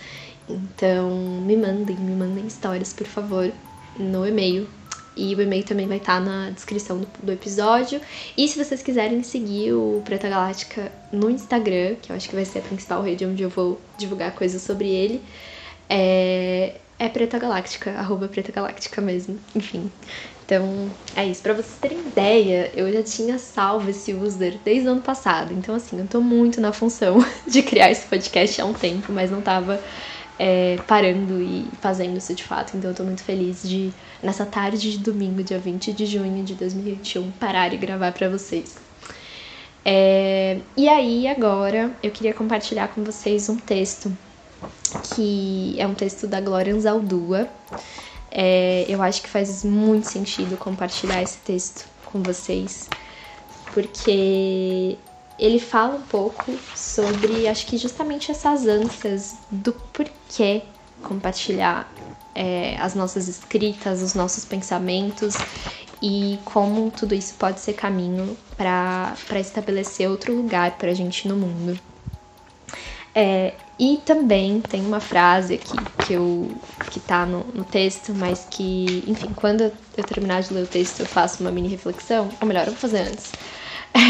[0.49, 3.51] Então, me mandem, me mandem histórias, por favor,
[3.97, 4.67] no e-mail.
[5.15, 7.99] E o e-mail também vai estar na descrição do, do, episódio.
[8.37, 12.45] E se vocês quiserem seguir o Preta Galáctica no Instagram, que eu acho que vai
[12.45, 15.21] ser a principal rede onde eu vou divulgar coisas sobre ele,
[15.89, 19.39] é, é Preta Galáctica, arroba Preta Galáctica mesmo.
[19.55, 19.91] Enfim,
[20.47, 21.43] então, é isso.
[21.43, 25.53] Pra vocês terem ideia, eu já tinha salvo esse user desde o ano passado.
[25.53, 29.29] Então, assim, eu tô muito na função de criar esse podcast há um tempo, mas
[29.29, 29.77] não tava
[30.39, 32.77] é, parando e fazendo isso de fato.
[32.77, 33.91] Então, eu tô muito feliz de,
[34.23, 38.77] nessa tarde de domingo, dia 20 de junho de 2021, parar e gravar para vocês.
[39.83, 44.15] É, e aí, agora, eu queria compartilhar com vocês um texto
[45.13, 47.49] que é um texto da Glória Anzaldúa.
[48.39, 52.87] É, eu acho que faz muito sentido compartilhar esse texto com vocês,
[53.73, 54.95] porque
[55.39, 60.61] ele fala um pouco sobre, acho que justamente essas ânsias do porquê
[61.01, 61.91] compartilhar
[62.35, 65.33] é, as nossas escritas, os nossos pensamentos
[65.99, 71.35] e como tudo isso pode ser caminho para estabelecer outro lugar para a gente no
[71.35, 71.79] mundo.
[73.15, 76.51] É, e também tem uma frase aqui que, eu,
[76.89, 81.01] que tá no, no texto, mas que, enfim, quando eu terminar de ler o texto
[81.01, 83.33] eu faço uma mini reflexão, ou melhor, eu vou fazer antes.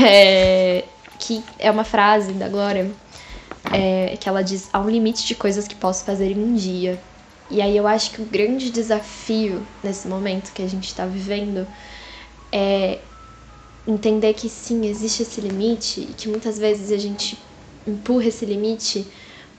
[0.05, 0.83] É,
[1.17, 2.91] que é uma frase da Glória
[3.71, 7.01] é, que ela diz: há um limite de coisas que posso fazer em um dia.
[7.49, 11.65] E aí eu acho que o grande desafio nesse momento que a gente está vivendo
[12.51, 12.99] é
[13.87, 17.37] entender que sim, existe esse limite e que muitas vezes a gente
[17.85, 19.07] empurra esse limite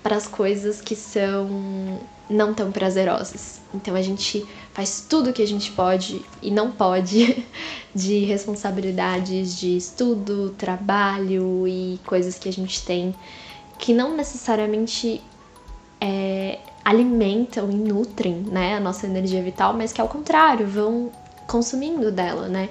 [0.03, 3.61] para as coisas que são não tão prazerosas.
[3.75, 7.45] Então a gente faz tudo o que a gente pode e não pode
[7.95, 13.15] de responsabilidades de estudo, trabalho e coisas que a gente tem
[13.79, 15.23] que não necessariamente
[16.01, 21.11] é, alimentam e nutrem né, a nossa energia vital, mas que ao contrário vão
[21.47, 22.69] consumindo dela, né?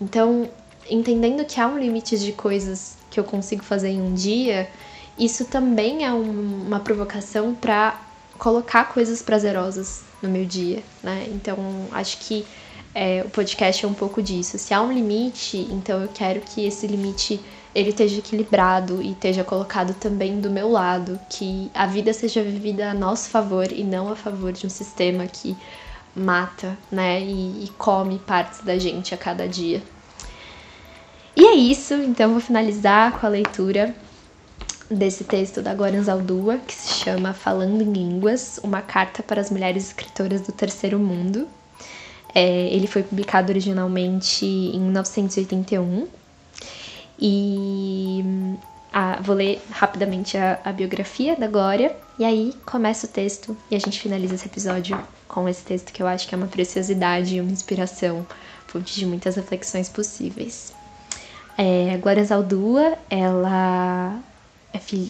[0.00, 0.48] Então,
[0.88, 4.68] entendendo que há um limite de coisas que eu consigo fazer em um dia,
[5.18, 8.00] isso também é um, uma provocação para
[8.38, 11.26] colocar coisas prazerosas no meu dia, né?
[11.28, 11.56] Então,
[11.92, 12.44] acho que
[12.94, 14.58] é, o podcast é um pouco disso.
[14.58, 17.40] Se há um limite, então eu quero que esse limite
[17.74, 22.90] ele esteja equilibrado e esteja colocado também do meu lado, que a vida seja vivida
[22.90, 25.56] a nosso favor e não a favor de um sistema que
[26.14, 29.82] mata, né, e, e come partes da gente a cada dia.
[31.36, 33.92] E é isso, então vou finalizar com a leitura
[34.94, 39.50] desse texto da Goran Zaldúa, que se chama Falando em Línguas, uma carta para as
[39.50, 41.48] mulheres escritoras do terceiro mundo.
[42.34, 46.08] É, ele foi publicado originalmente em 1981
[47.18, 48.24] e
[49.22, 53.78] vou ler rapidamente a, a, biografia da Glória e aí começa o texto e a
[53.78, 57.40] gente finaliza esse episódio com esse texto que eu acho que é uma preciosidade e
[57.40, 58.26] uma inspiração,
[58.66, 60.72] fonte de muitas reflexões possíveis.
[61.56, 64.18] É, Glória Zaldúa, ela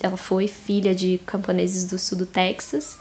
[0.03, 2.96] ela foi filha de camponeses do sul do Texas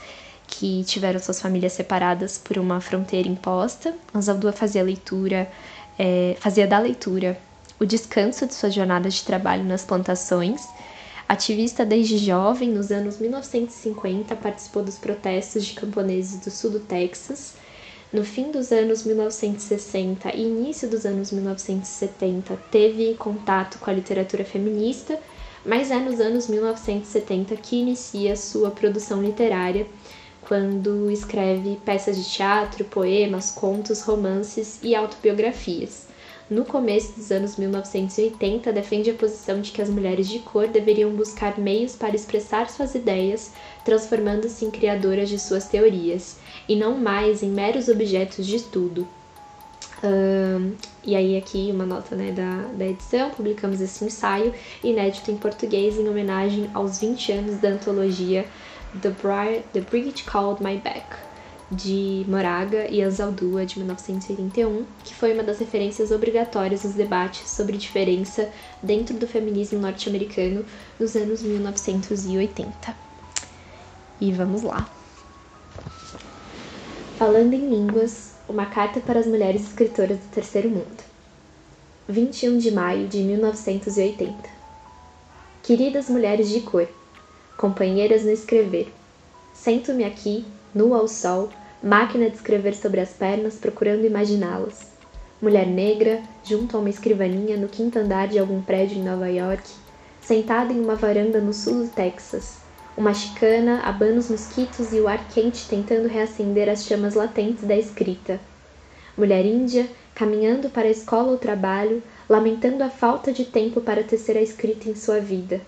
[0.47, 3.93] que tiveram suas famílias separadas por uma fronteira imposta.
[4.13, 5.49] Anzaldúa fazia leitura,
[5.97, 7.39] é, fazia da leitura
[7.79, 10.61] o descanso de sua jornada de trabalho nas plantações.
[11.27, 17.55] Ativista desde jovem, nos anos 1950 participou dos protestos de camponeses do sul do Texas.
[18.11, 24.45] No fim dos anos 1960 e início dos anos 1970, teve contato com a literatura
[24.45, 25.19] feminista
[25.65, 29.87] mas é nos anos 1970 que inicia sua produção literária,
[30.41, 36.07] quando escreve peças de teatro, poemas, contos, romances e autobiografias.
[36.49, 41.09] No começo dos anos 1980, defende a posição de que as mulheres de cor deveriam
[41.11, 43.53] buscar meios para expressar suas ideias,
[43.85, 49.07] transformando-se em criadoras de suas teorias, e não mais em meros objetos de estudo.
[50.03, 55.37] Um, e aí aqui uma nota né, da, da edição, publicamos esse ensaio inédito em
[55.37, 58.45] português em homenagem aos 20 anos da antologia
[59.01, 61.05] The, Bride, The Bridge Called My Back,
[61.71, 67.77] de Moraga e Anzaldúa, de 1981, que foi uma das referências obrigatórias nos debates sobre
[67.77, 70.65] diferença dentro do feminismo norte-americano
[70.99, 72.95] nos anos 1980.
[74.19, 74.87] E vamos lá.
[77.17, 81.03] Falando em línguas, uma carta para as mulheres escritoras do terceiro mundo.
[82.07, 84.47] 21 de maio de 1980.
[85.63, 86.87] Queridas mulheres de cor,
[87.57, 88.93] companheiras no escrever,
[89.55, 91.49] sento-me aqui, nua ao sol,
[91.81, 94.91] máquina de escrever sobre as pernas, procurando imaginá-las.
[95.41, 99.67] Mulher negra, junto a uma escrivaninha no quinto andar de algum prédio em Nova York,
[100.21, 102.57] sentada em uma varanda no sul do Texas,
[102.95, 107.75] uma chicana, abana os mosquitos e o ar quente tentando reacender as chamas latentes da
[107.75, 108.39] escrita.
[109.17, 114.37] Mulher índia, caminhando para a escola ou trabalho, lamentando a falta de tempo para tecer
[114.37, 115.61] a escrita em sua vida.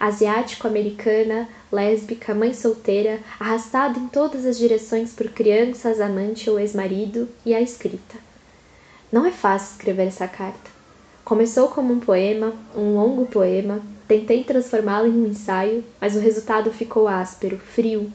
[0.00, 7.54] Asiático-americana, lésbica, mãe solteira, arrastada em todas as direções por crianças, amante ou ex-marido e
[7.54, 8.16] a escrita.
[9.12, 10.70] Não é fácil escrever essa carta.
[11.24, 16.70] Começou como um poema, um longo poema, Tentei transformá-lo em um ensaio, mas o resultado
[16.70, 18.12] ficou áspero, frio.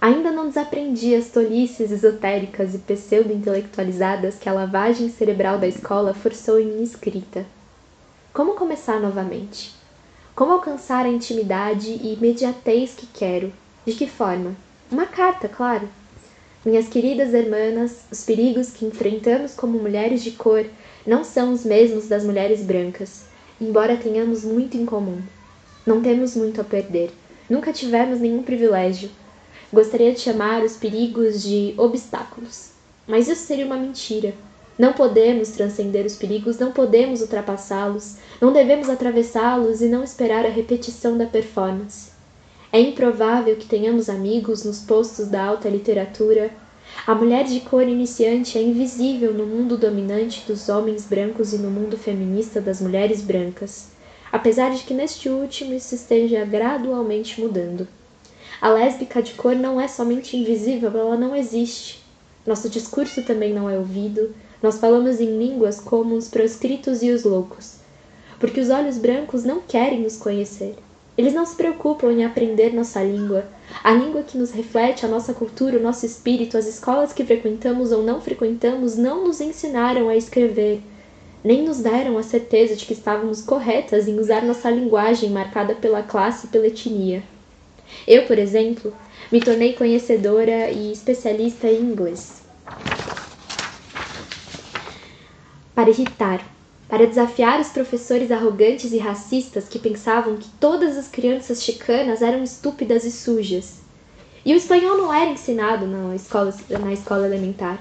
[0.00, 6.58] Ainda não desaprendi as tolices esotéricas e pseudo-intelectualizadas que a lavagem cerebral da escola forçou
[6.58, 7.44] em minha escrita.
[8.32, 9.74] Como começar novamente?
[10.34, 13.52] Como alcançar a intimidade e imediatez que quero?
[13.84, 14.56] De que forma?
[14.90, 15.86] Uma carta, claro.
[16.64, 20.64] Minhas queridas irmãs, os perigos que enfrentamos como mulheres de cor
[21.06, 23.29] não são os mesmos das mulheres brancas
[23.60, 25.20] embora tenhamos muito em comum.
[25.86, 27.10] Não temos muito a perder.
[27.48, 29.10] Nunca tivemos nenhum privilégio.
[29.72, 32.70] Gostaria de chamar os perigos de obstáculos.
[33.06, 34.34] Mas isso seria uma mentira.
[34.78, 40.48] Não podemos transcender os perigos, não podemos ultrapassá-los, não devemos atravessá-los e não esperar a
[40.48, 42.12] repetição da performance.
[42.72, 46.50] É improvável que tenhamos amigos nos postos da alta literatura,
[47.06, 51.70] a mulher de cor iniciante é invisível no mundo dominante dos homens brancos e no
[51.70, 53.88] mundo feminista das mulheres brancas,
[54.30, 57.88] apesar de que neste último isso esteja gradualmente mudando.
[58.60, 62.04] A lésbica de cor não é somente invisível, ela não existe.
[62.46, 67.24] Nosso discurso também não é ouvido, nós falamos em línguas como os proscritos e os
[67.24, 67.76] loucos,
[68.38, 70.76] porque os olhos brancos não querem nos conhecer.
[71.18, 73.44] Eles não se preocupam em aprender nossa língua,
[73.84, 77.92] a língua que nos reflete a nossa cultura, o nosso espírito, as escolas que frequentamos
[77.92, 80.82] ou não frequentamos não nos ensinaram a escrever,
[81.42, 86.02] nem nos deram a certeza de que estávamos corretas em usar nossa linguagem marcada pela
[86.02, 87.22] classe e pela etnia.
[88.06, 88.92] Eu, por exemplo,
[89.30, 92.42] me tornei conhecedora e especialista em inglês.
[95.74, 96.44] Para irritar,
[96.90, 102.42] para desafiar os professores arrogantes e racistas que pensavam que todas as crianças chicanas eram
[102.42, 103.78] estúpidas e sujas.
[104.44, 107.80] E o espanhol não era ensinado na escola, na escola elementar.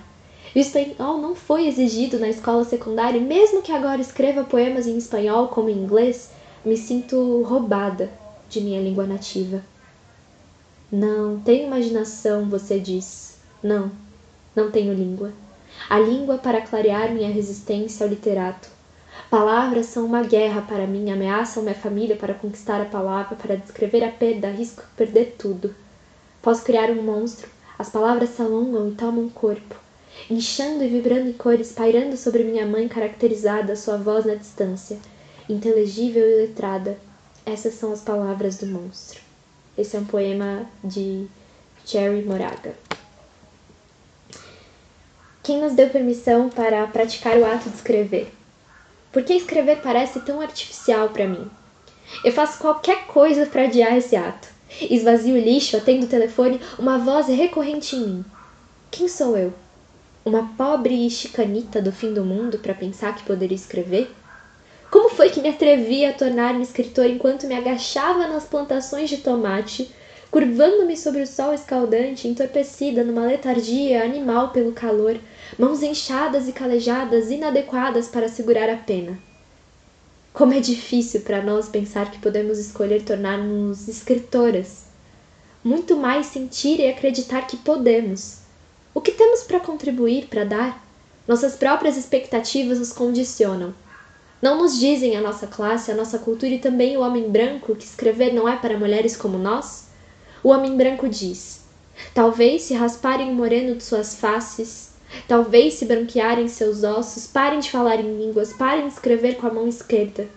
[0.55, 5.47] O espanhol não foi exigido na escola secundária, mesmo que agora escreva poemas em espanhol
[5.47, 6.29] como em inglês,
[6.63, 8.11] me sinto roubada
[8.47, 9.63] de minha língua nativa.
[10.91, 13.39] Não, tenho imaginação, você diz.
[13.63, 13.91] Não,
[14.55, 15.33] não tenho língua.
[15.89, 18.78] A língua para clarear minha resistência ao literato
[19.27, 24.03] Palavras são uma guerra para mim, ameaçam minha família para conquistar a palavra, para descrever
[24.03, 25.75] a perda, risco perder tudo.
[26.41, 29.75] Posso criar um monstro, as palavras se alongam e tomam corpo,
[30.29, 34.97] inchando e vibrando em cores, pairando sobre minha mãe caracterizada, sua voz na distância,
[35.47, 36.97] inteligível e letrada.
[37.45, 39.21] Essas são as palavras do monstro.
[39.77, 41.27] Esse é um poema de
[41.85, 42.73] Cherry Moraga.
[45.43, 48.38] Quem nos deu permissão para praticar o ato de escrever?
[49.11, 51.49] Por que escrever parece tão artificial para mim?
[52.23, 54.47] Eu faço qualquer coisa para adiar esse ato.
[54.81, 58.25] Esvazio o lixo, atendo o telefone, uma voz recorrente em mim.
[58.91, 59.51] Quem sou eu?
[60.23, 64.11] Uma pobre chicanita do fim do mundo para pensar que poderia escrever?
[64.91, 69.89] Como foi que me atrevi a tornar-me escritor enquanto me agachava nas plantações de tomate,
[70.29, 75.19] curvando-me sobre o sol escaldante, entorpecida numa letargia animal pelo calor,
[75.57, 79.17] mãos inchadas e calejadas, inadequadas para segurar a pena.
[80.33, 84.85] Como é difícil para nós pensar que podemos escolher tornar-nos escritoras.
[85.63, 88.39] Muito mais sentir e acreditar que podemos.
[88.93, 90.85] O que temos para contribuir, para dar?
[91.27, 93.73] Nossas próprias expectativas nos condicionam.
[94.41, 97.83] Não nos dizem a nossa classe, a nossa cultura e também o homem branco que
[97.83, 99.89] escrever não é para mulheres como nós?
[100.41, 101.61] O homem branco diz:
[102.13, 104.88] Talvez se rasparem o moreno de suas faces,
[105.27, 109.53] Talvez se branquearem seus ossos, parem de falar em línguas, parem de escrever com a
[109.53, 110.27] mão esquerda.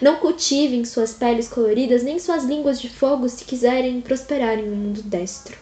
[0.00, 4.76] Não cultivem suas peles coloridas nem suas línguas de fogo se quiserem prosperar em um
[4.76, 5.58] mundo destro.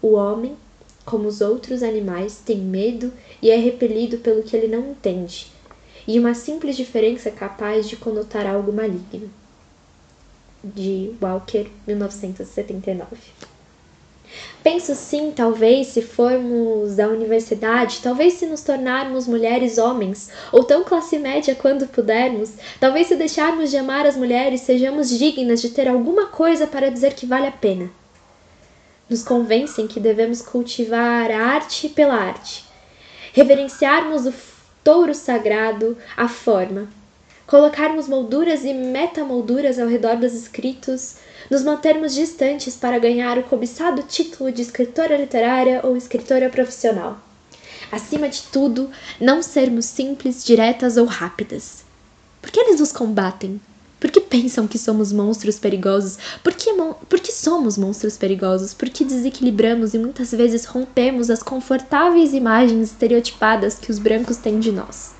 [0.00, 0.56] O homem,
[1.04, 5.50] como os outros animais, tem medo e é repelido pelo que ele não entende,
[6.06, 9.30] e uma simples diferença é capaz de conotar algo maligno.
[10.62, 13.16] De Walker, 1979.
[14.62, 20.84] Penso sim, talvez, se formos da universidade, talvez se nos tornarmos mulheres homens, ou tão
[20.84, 25.88] classe média quando pudermos, talvez se deixarmos de amar as mulheres, sejamos dignas de ter
[25.88, 27.90] alguma coisa para dizer que vale a pena.
[29.10, 32.64] Nos convencem que devemos cultivar a arte pela arte,
[33.32, 34.32] reverenciarmos o
[34.84, 36.88] touro sagrado, a forma,
[37.46, 41.16] colocarmos molduras e metamolduras ao redor dos escritos,
[41.52, 47.18] nos mantermos distantes para ganhar o cobiçado título de escritora literária ou escritora profissional.
[47.90, 48.90] Acima de tudo,
[49.20, 51.84] não sermos simples, diretas ou rápidas.
[52.40, 53.60] Por que eles nos combatem?
[54.00, 56.16] Por que pensam que somos monstros perigosos?
[56.42, 56.72] Por que,
[57.06, 58.72] por que somos monstros perigosos?
[58.72, 64.58] Por que desequilibramos e muitas vezes rompemos as confortáveis imagens estereotipadas que os brancos têm
[64.58, 65.10] de nós?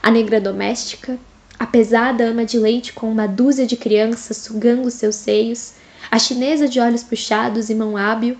[0.00, 1.18] A negra doméstica,
[1.64, 5.72] a pesada ama de leite com uma dúzia de crianças sugando seus seios,
[6.10, 8.36] a chinesa de olhos puxados e mão hábil,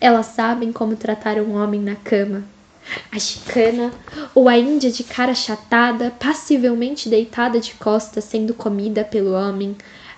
[0.00, 2.42] elas sabem como tratar um homem na cama.
[3.14, 3.92] A chicana
[4.34, 9.76] ou a índia de cara chatada, passivelmente deitada de costas sendo comida pelo homem,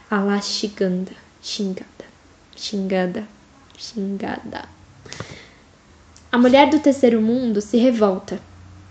[0.08, 1.10] a lá xinganda,
[1.42, 2.04] xingada,
[2.54, 3.26] xingada,
[3.76, 4.68] xingada.
[6.30, 8.38] A mulher do terceiro mundo se revolta.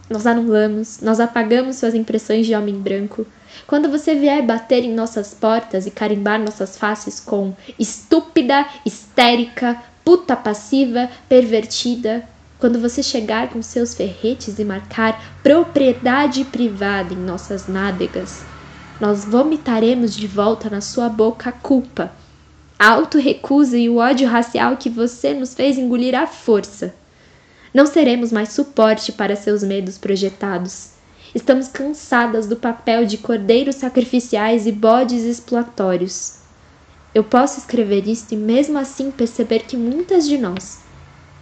[0.09, 3.25] Nós anulamos, nós apagamos suas impressões de homem branco,
[3.67, 10.35] quando você vier bater em nossas portas e carimbar nossas faces com estúpida, histérica, puta
[10.35, 12.27] passiva, pervertida,
[12.59, 18.41] quando você chegar com seus ferretes e marcar propriedade privada em nossas nádegas,
[19.01, 22.09] nós vomitaremos de volta na sua boca a culpa,
[22.79, 26.95] a auto-recusa e o ódio racial que você nos fez engolir à força.
[27.73, 30.92] Não seremos mais suporte para seus medos projetados.
[31.35, 36.35] Estamos cansadas do papel de cordeiros sacrificiais e bodes expiatórios.
[37.13, 40.81] Eu posso escrever isto e mesmo assim perceber que muitas de nós,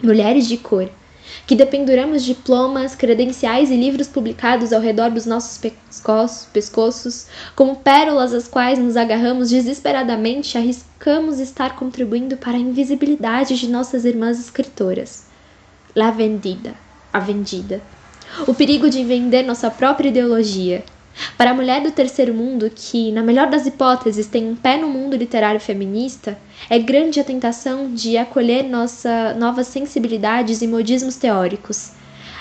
[0.02, 0.88] mulheres de cor,
[1.46, 8.32] que dependuramos diplomas, credenciais e livros publicados ao redor dos nossos pescoços, pescoços, como pérolas
[8.32, 15.26] às quais nos agarramos desesperadamente, arriscamos estar contribuindo para a invisibilidade de nossas irmãs escritoras.
[15.94, 16.74] La vendida,
[17.12, 17.82] a vendida
[18.46, 20.84] o perigo de vender nossa própria ideologia.
[21.36, 24.88] Para a mulher do terceiro mundo, que, na melhor das hipóteses, tem um pé no
[24.88, 26.38] mundo literário feminista,
[26.70, 31.92] é grande a tentação de acolher nossa novas sensibilidades e modismos teóricos.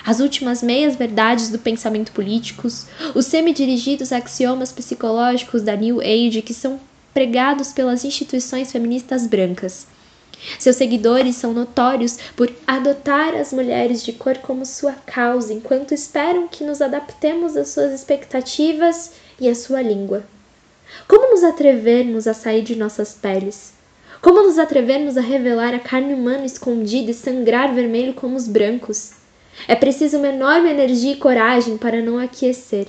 [0.06, 2.68] As últimas meias verdades do pensamento político,
[3.14, 6.80] os semi-dirigidos axiomas psicológicos da New Age que são
[7.14, 9.86] pregados pelas instituições feministas brancas.
[10.58, 16.48] Seus seguidores são notórios por adotar as mulheres de cor como sua causa, enquanto esperam
[16.48, 20.24] que nos adaptemos às suas expectativas e à sua língua.
[21.08, 23.74] Como nos atrevermos a sair de nossas peles?
[24.22, 29.12] Como nos atrevermos a revelar a carne humana escondida e sangrar vermelho como os brancos?
[29.68, 32.88] É preciso uma enorme energia e coragem para não aquecer,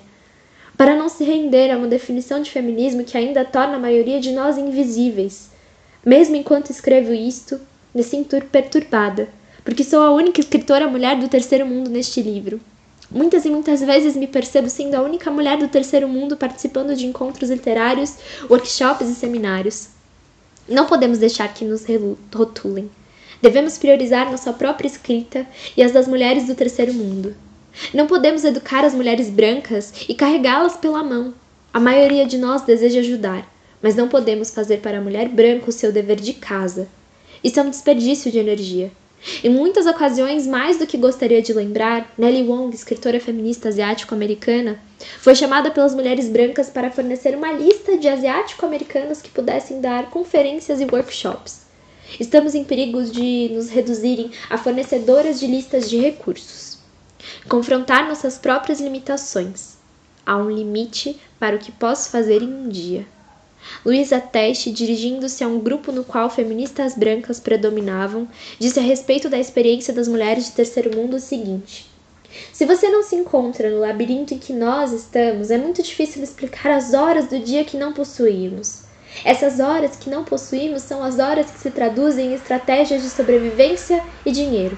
[0.76, 4.32] para não se render a uma definição de feminismo que ainda torna a maioria de
[4.32, 5.51] nós invisíveis
[6.05, 7.61] mesmo enquanto escrevo isto,
[7.94, 9.28] me sinto perturbada,
[9.64, 12.61] porque sou a única escritora mulher do terceiro mundo neste livro.
[13.11, 17.07] Muitas e muitas vezes me percebo sendo a única mulher do terceiro mundo participando de
[17.07, 18.16] encontros literários,
[18.48, 19.88] workshops e seminários.
[20.68, 21.84] Não podemos deixar que nos
[22.34, 22.90] rotulem.
[23.42, 25.46] Devemos priorizar nossa própria escrita
[25.76, 27.34] e as das mulheres do terceiro mundo.
[27.92, 31.34] Não podemos educar as mulheres brancas e carregá-las pela mão.
[31.72, 33.51] A maioria de nós deseja ajudar,
[33.83, 36.89] mas não podemos fazer para a mulher branca o seu dever de casa.
[37.43, 38.93] Isso é um desperdício de energia.
[39.43, 44.80] Em muitas ocasiões, mais do que gostaria de lembrar, Nellie Wong, escritora feminista asiático-americana,
[45.18, 50.80] foi chamada pelas mulheres brancas para fornecer uma lista de asiático-americanas que pudessem dar conferências
[50.80, 51.62] e workshops.
[52.18, 56.78] Estamos em perigo de nos reduzirem a fornecedoras de listas de recursos.
[57.49, 59.76] Confrontar nossas próprias limitações.
[60.26, 63.07] Há um limite para o que posso fazer em um dia.
[63.84, 69.38] Luísa Teste, dirigindo-se a um grupo no qual feministas brancas predominavam, disse a respeito da
[69.38, 71.90] experiência das mulheres de terceiro mundo o seguinte:
[72.52, 76.70] Se você não se encontra no labirinto em que nós estamos, é muito difícil explicar
[76.70, 78.82] as horas do dia que não possuímos.
[79.24, 84.02] Essas horas que não possuímos são as horas que se traduzem em estratégias de sobrevivência
[84.24, 84.76] e dinheiro.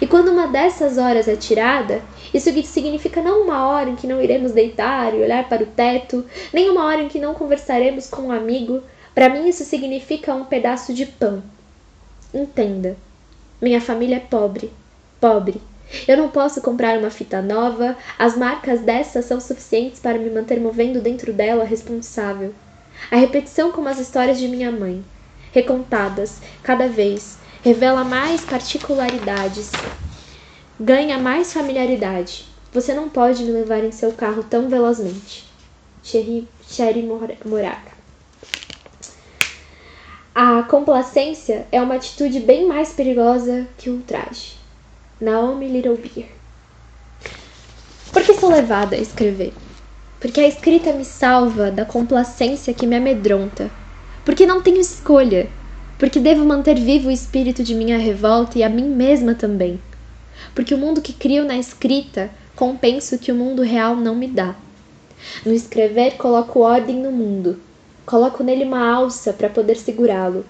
[0.00, 4.20] E quando uma dessas horas é tirada, isso significa não uma hora em que não
[4.20, 8.22] iremos deitar e olhar para o teto, nem uma hora em que não conversaremos com
[8.22, 8.82] um amigo.
[9.14, 11.42] Para mim, isso significa um pedaço de pão.
[12.32, 12.96] Entenda,
[13.60, 14.72] minha família é pobre,
[15.20, 15.60] pobre.
[16.06, 20.60] Eu não posso comprar uma fita nova, as marcas dessa são suficientes para me manter
[20.60, 22.54] movendo dentro dela responsável.
[23.10, 25.04] A repetição como as histórias de minha mãe,
[25.52, 29.70] recontadas cada vez, revela mais particularidades,
[30.78, 32.46] ganha mais familiaridade.
[32.72, 35.44] Você não pode me levar em seu carro tão velozmente.
[36.02, 36.48] Sherry
[37.44, 37.90] Moraka.
[40.34, 44.56] A complacência é uma atitude bem mais perigosa que o ultraje.
[45.20, 46.28] Naomi Littlebeer.
[48.12, 49.52] Por que sou levada a escrever?
[50.18, 53.70] Porque a escrita me salva da complacência que me amedronta.
[54.24, 55.50] Porque não tenho escolha.
[56.00, 59.78] Porque devo manter vivo o espírito de minha revolta e a mim mesma também.
[60.54, 64.26] Porque o mundo que crio na escrita compensa o que o mundo real não me
[64.26, 64.56] dá.
[65.44, 67.60] No escrever, coloco ordem no mundo.
[68.06, 70.46] Coloco nele uma alça para poder segurá-lo.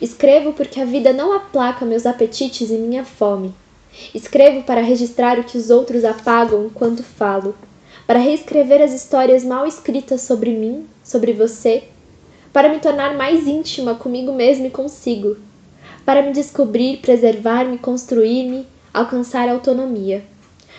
[0.00, 3.52] Escrevo porque a vida não aplaca meus apetites e minha fome.
[4.14, 7.56] Escrevo para registrar o que os outros apagam enquanto falo,
[8.06, 11.88] para reescrever as histórias mal escritas sobre mim, sobre você,
[12.54, 15.36] para me tornar mais íntima comigo mesma e consigo,
[16.06, 20.24] para me descobrir, preservar-me, construir-me, alcançar autonomia,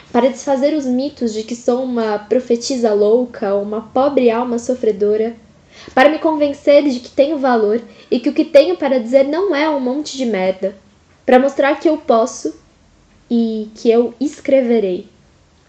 [0.09, 5.35] para desfazer os mitos de que sou uma profetisa louca ou uma pobre alma sofredora,
[5.93, 9.53] para me convencer de que tenho valor e que o que tenho para dizer não
[9.53, 10.77] é um monte de merda,
[11.25, 12.55] para mostrar que eu posso
[13.29, 15.09] e que eu escreverei.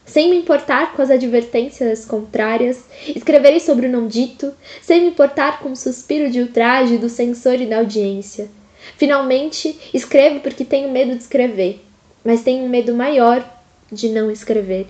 [0.07, 5.59] Sem me importar com as advertências contrárias, escreverei sobre o não dito, sem me importar
[5.59, 8.48] com o suspiro de ultraje do censor e da audiência.
[8.96, 11.84] Finalmente, escrevo porque tenho medo de escrever,
[12.24, 13.44] mas tenho um medo maior
[13.90, 14.86] de não escrever.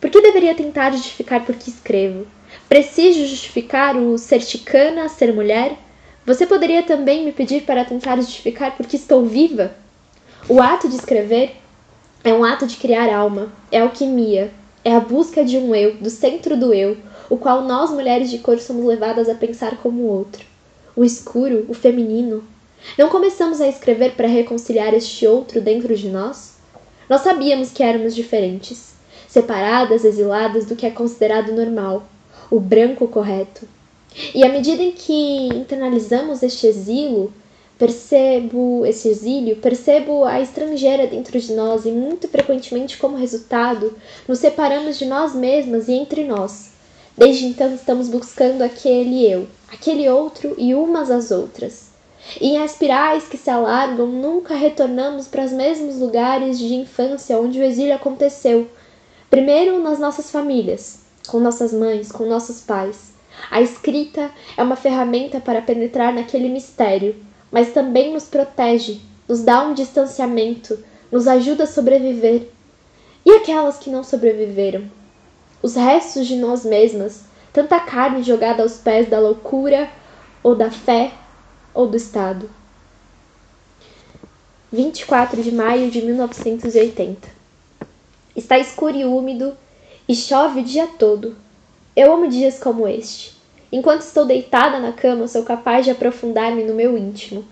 [0.00, 2.26] Por que deveria tentar justificar por que escrevo?
[2.68, 5.76] Preciso justificar o ser ticana, ser mulher?
[6.24, 9.74] Você poderia também me pedir para tentar justificar por que estou viva?
[10.48, 11.56] O ato de escrever
[12.22, 14.52] é um ato de criar alma, é alquimia,
[14.84, 16.96] é a busca de um eu, do centro do eu,
[17.30, 20.44] o qual nós mulheres de cor somos levadas a pensar como outro.
[20.94, 22.44] O escuro, o feminino.
[22.98, 26.56] Não começamos a escrever para reconciliar este outro dentro de nós?
[27.08, 28.94] Nós sabíamos que éramos diferentes,
[29.26, 32.06] separadas, exiladas do que é considerado normal,
[32.50, 33.66] o branco correto.
[34.34, 37.32] E à medida em que internalizamos este exílio,
[37.80, 43.96] percebo esse exílio, percebo a estrangeira dentro de nós e muito frequentemente, como resultado,
[44.28, 46.72] nos separamos de nós mesmas e entre nós.
[47.16, 51.88] Desde então estamos buscando aquele eu, aquele outro e umas às outras.
[52.38, 57.58] E em espirais que se alargam, nunca retornamos para os mesmos lugares de infância onde
[57.58, 58.68] o exílio aconteceu.
[59.30, 63.14] Primeiro nas nossas famílias, com nossas mães, com nossos pais.
[63.50, 69.62] A escrita é uma ferramenta para penetrar naquele mistério mas também nos protege, nos dá
[69.62, 70.78] um distanciamento,
[71.10, 72.48] nos ajuda a sobreviver.
[73.24, 74.90] E aquelas que não sobreviveram?
[75.62, 79.90] Os restos de nós mesmas, tanta carne jogada aos pés da loucura,
[80.42, 81.12] ou da fé,
[81.74, 82.48] ou do Estado.
[84.72, 87.28] 24 de maio de 1980.
[88.36, 89.56] Está escuro e úmido
[90.08, 91.36] e chove o dia todo.
[91.94, 93.39] Eu amo dias como este.
[93.72, 97.44] Enquanto estou deitada na cama, sou capaz de aprofundar-me no meu íntimo.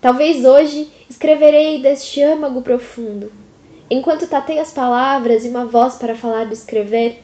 [0.00, 3.30] Talvez hoje escreverei deste âmago profundo.
[3.88, 7.22] Enquanto tatei as palavras e uma voz para falar do escrever,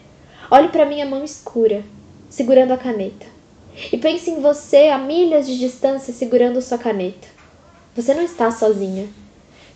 [0.51, 1.83] olhe para minha mão escura,
[2.29, 3.27] segurando a caneta.
[3.93, 7.29] E pense em você a milhas de distância segurando sua caneta.
[7.95, 9.09] Você não está sozinha.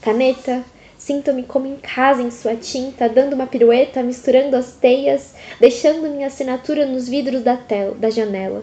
[0.01, 0.65] Caneta,
[1.01, 6.27] Sinto-me como em casa em sua tinta, dando uma pirueta, misturando as teias, deixando minha
[6.27, 8.63] assinatura nos vidros da tela, da janela.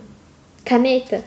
[0.63, 1.23] Caneta,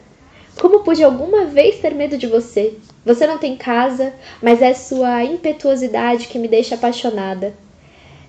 [0.57, 2.75] como pude alguma vez ter medo de você?
[3.05, 7.55] Você não tem casa, mas é sua impetuosidade que me deixa apaixonada.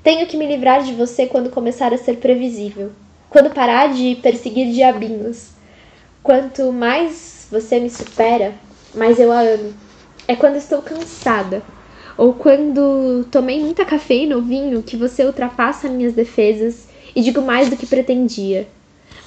[0.03, 2.91] Tenho que me livrar de você quando começar a ser previsível,
[3.29, 5.49] quando parar de perseguir diabinhos.
[6.23, 8.55] Quanto mais você me supera,
[8.95, 9.71] mais eu a amo.
[10.27, 11.61] É quando estou cansada
[12.21, 17.67] ou quando tomei muita cafeína ou vinho que você ultrapassa minhas defesas e digo mais
[17.67, 18.67] do que pretendia.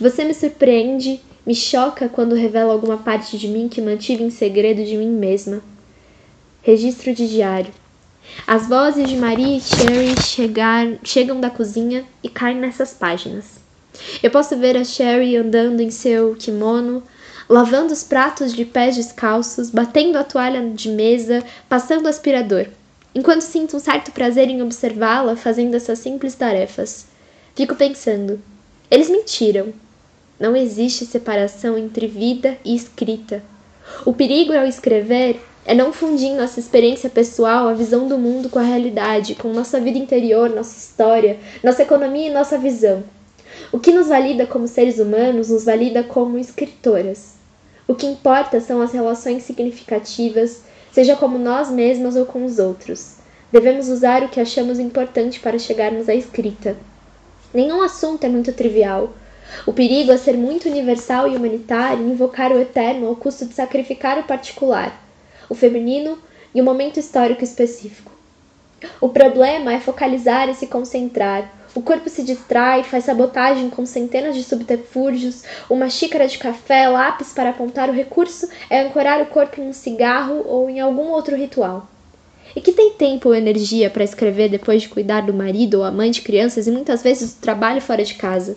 [0.01, 4.84] Você me surpreende, me choca quando revela alguma parte de mim que mantive em segredo
[4.84, 5.61] de mim mesma.
[6.62, 7.74] Registro de diário.
[8.47, 13.59] As vozes de Maria e Sherry chegar, chegam da cozinha e caem nessas páginas.
[14.22, 17.03] Eu posso ver a Sherry andando em seu kimono,
[17.49, 22.68] lavando os pratos de pés descalços, batendo a toalha de mesa, passando o aspirador.
[23.15, 27.07] Enquanto sinto um certo prazer em observá-la fazendo essas simples tarefas.
[27.55, 28.41] Fico pensando:
[28.91, 29.73] eles mentiram.
[30.39, 33.43] Não existe separação entre vida e escrita.
[34.05, 38.59] O perigo ao escrever é não fundir nossa experiência pessoal a visão do mundo com
[38.59, 43.05] a realidade, com nossa vida interior, nossa história, nossa economia e nossa visão.
[43.73, 47.35] O que nos valida como seres humanos nos valida como escritoras.
[47.87, 50.62] O que importa são as relações significativas,
[50.95, 53.16] seja como nós mesmas ou com os outros.
[53.53, 56.74] Devemos usar o que achamos importante para chegarmos à escrita.
[57.53, 59.12] Nenhum assunto é muito trivial.
[59.66, 63.53] O perigo é ser muito universal e humanitário e invocar o eterno ao custo de
[63.53, 65.05] sacrificar o particular
[65.49, 66.18] o feminino
[66.55, 68.12] e o momento histórico específico.
[69.01, 71.51] O problema é focalizar e se concentrar.
[71.75, 77.33] O corpo se distrai, faz sabotagem com centenas de subterfúgios, uma xícara de café, lápis
[77.33, 81.35] para apontar o recurso é ancorar o corpo em um cigarro ou em algum outro
[81.35, 81.89] ritual.
[82.55, 86.22] E que tem tempo ou energia para escrever depois de cuidar do marido ou amante,
[86.22, 88.57] crianças e muitas vezes do trabalho fora de casa?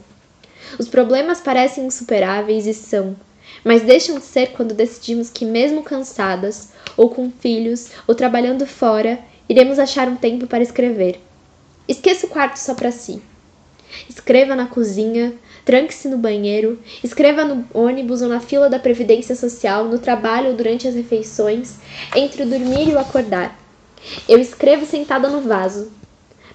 [0.77, 3.15] Os problemas parecem insuperáveis e são,
[3.63, 9.17] mas deixam de ser quando decidimos que, mesmo cansadas, ou com filhos, ou trabalhando fora,
[9.49, 11.19] iremos achar um tempo para escrever.
[11.87, 13.21] Esqueça o quarto só para si.
[14.09, 15.33] Escreva na cozinha,
[15.63, 20.53] tranque-se no banheiro, escreva no ônibus ou na fila da Previdência Social, no trabalho ou
[20.53, 21.75] durante as refeições,
[22.13, 23.57] entre o dormir e o acordar.
[24.27, 25.91] Eu escrevo sentada no vaso.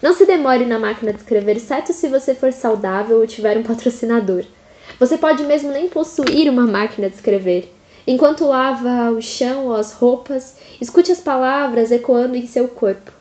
[0.03, 3.62] Não se demore na máquina de escrever, exceto se você for saudável ou tiver um
[3.62, 4.45] patrocinador.
[4.99, 7.72] Você pode mesmo nem possuir uma máquina de escrever.
[8.07, 13.12] Enquanto lava o chão ou as roupas, escute as palavras ecoando em seu corpo.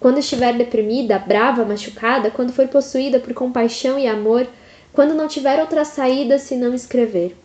[0.00, 4.48] Quando estiver deprimida, brava, machucada, quando for possuída por compaixão e amor,
[4.94, 7.36] quando não tiver outra saída senão escrever.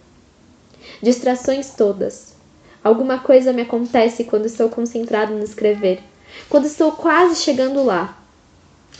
[1.01, 2.33] Distrações todas.
[2.81, 6.01] Alguma coisa me acontece quando estou concentrado no escrever,
[6.49, 8.17] quando estou quase chegando lá.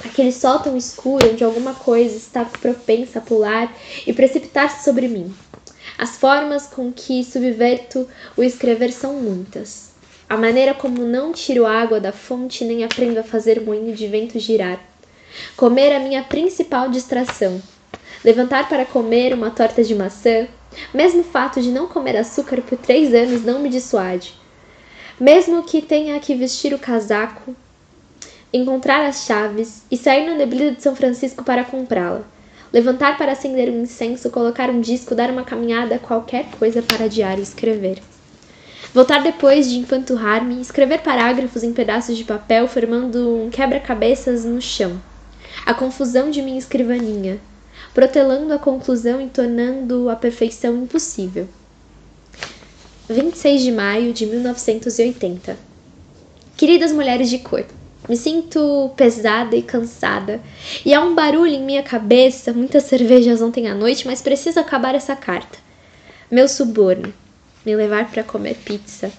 [0.03, 3.73] Aquele sótão escuro onde alguma coisa está propensa a pular
[4.05, 5.33] e precipitar-se sobre mim.
[5.97, 9.94] As formas com que subverto o escrever são muitas.
[10.27, 14.39] A maneira como não tiro água da fonte nem aprendo a fazer moinho de vento
[14.39, 14.79] girar.
[15.55, 17.61] Comer a minha principal distração.
[18.23, 20.47] Levantar para comer uma torta de maçã,
[20.93, 24.33] mesmo o fato de não comer açúcar por três anos não me dissuade.
[25.19, 27.55] Mesmo que tenha que vestir o casaco,
[28.51, 32.23] encontrar as chaves e sair na neblina de São Francisco para comprá-la
[32.75, 37.41] levantar para acender um incenso, colocar um disco, dar uma caminhada, qualquer coisa para e
[37.41, 38.01] escrever.
[38.95, 45.01] Voltar depois de empanturrar-me, escrever parágrafos em pedaços de papel, formando um quebra-cabeças no chão.
[45.65, 47.37] A confusão de minha escrivaninha,
[47.93, 51.45] protelando a conclusão e tornando a perfeição impossível.
[53.09, 55.57] 26 de maio de 1980.
[56.55, 57.65] Queridas mulheres de cor,
[58.07, 60.39] me sinto pesada e cansada.
[60.85, 64.95] E há um barulho em minha cabeça, muitas cervejas ontem à noite, mas preciso acabar
[64.95, 65.57] essa carta.
[66.31, 67.13] Meu suborno,
[67.65, 69.11] me levar para comer pizza.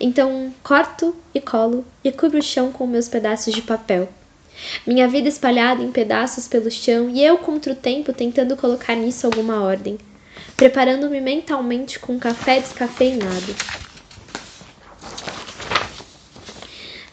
[0.00, 4.08] Então corto e colo e cubro o chão com meus pedaços de papel.
[4.86, 9.26] Minha vida espalhada em pedaços pelo chão e eu contra o tempo tentando colocar nisso
[9.26, 9.98] alguma ordem,
[10.56, 13.54] preparando-me mentalmente com um café descafeinado.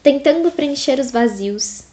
[0.03, 1.85] tentando preencher os vazios.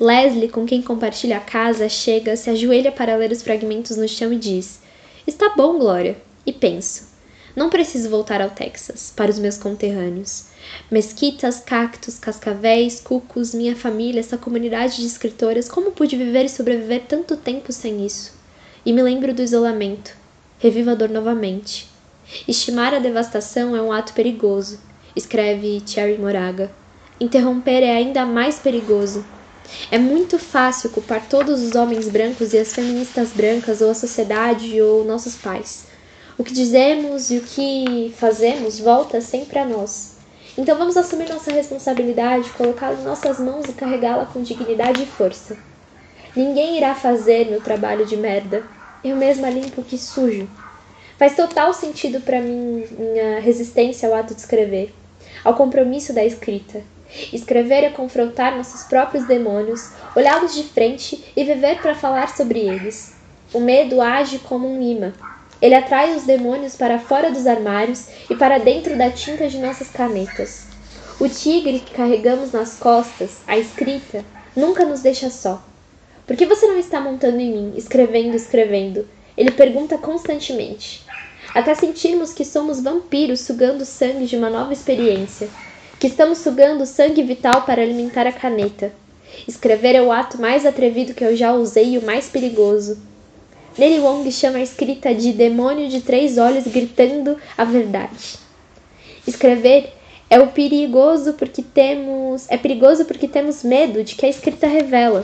[0.00, 4.32] Leslie, com quem compartilha a casa, chega, se ajoelha para ler os fragmentos no chão
[4.32, 4.80] e diz:
[5.26, 6.16] Está bom, Glória.
[6.46, 7.09] E penso:
[7.54, 10.46] Não preciso voltar ao Texas, para os meus conterrâneos.
[10.90, 17.02] Mesquitas, cactos, cascavéis, cucos, minha família, essa comunidade de escritoras, como pude viver e sobreviver
[17.08, 18.32] tanto tempo sem isso?
[18.84, 20.16] E me lembro do isolamento.
[20.58, 21.88] Revivo a dor novamente.
[22.46, 24.78] Estimar a devastação é um ato perigoso,
[25.16, 26.70] escreve Thierry Moraga
[27.20, 29.24] interromper é ainda mais perigoso.
[29.90, 34.80] É muito fácil culpar todos os homens brancos e as feministas brancas, ou a sociedade,
[34.80, 35.89] ou nossos pais.
[36.40, 40.16] O que dizemos e o que fazemos volta sempre a nós.
[40.56, 45.58] Então vamos assumir nossa responsabilidade, colocá-la em nossas mãos e carregá-la com dignidade e força.
[46.34, 48.64] Ninguém irá fazer meu trabalho de merda.
[49.04, 50.48] Eu mesma limpo o que sujo.
[51.18, 54.94] Faz total sentido para mim minha resistência ao ato de escrever,
[55.44, 56.82] ao compromisso da escrita.
[57.34, 63.12] Escrever é confrontar nossos próprios demônios, olhá-los de frente e viver para falar sobre eles.
[63.52, 65.12] O medo age como um imã.
[65.60, 69.88] Ele atrai os demônios para fora dos armários e para dentro da tinta de nossas
[69.88, 70.66] canetas.
[71.18, 74.24] O tigre que carregamos nas costas, a escrita,
[74.56, 75.62] nunca nos deixa só.
[76.26, 79.06] Por que você não está montando em mim, escrevendo, escrevendo?
[79.36, 81.04] Ele pergunta constantemente.
[81.54, 85.48] Até sentirmos que somos vampiros sugando sangue de uma nova experiência
[85.98, 88.90] que estamos sugando sangue vital para alimentar a caneta.
[89.46, 92.98] Escrever é o ato mais atrevido que eu já usei e o mais perigoso.
[93.78, 98.36] Nelly Wong chama a escrita de demônio de três olhos gritando a verdade.
[99.26, 99.92] Escrever
[100.28, 105.22] é o perigoso porque temos é perigoso porque temos medo de que a escrita revela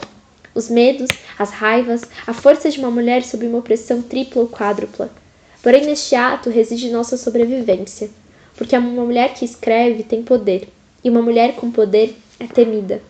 [0.55, 5.11] os medos, as raivas, a força de uma mulher sob uma opressão tripla ou quádrupla.
[5.61, 8.09] Porém, neste ato reside nossa sobrevivência,
[8.55, 10.69] porque uma mulher que escreve tem poder,
[11.03, 13.03] e uma mulher com poder é temida.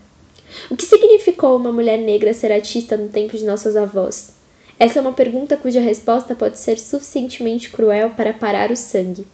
[0.70, 4.37] O que significou uma mulher negra ser artista no tempo de nossas avós?
[4.80, 9.26] Essa é uma pergunta cuja resposta pode ser suficientemente cruel para parar o sangue.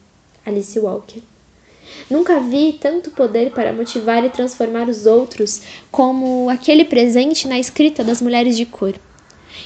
[0.45, 1.21] Alice Walker.
[2.09, 8.03] Nunca vi tanto poder para motivar e transformar os outros como aquele presente na escrita
[8.03, 8.93] das mulheres de cor.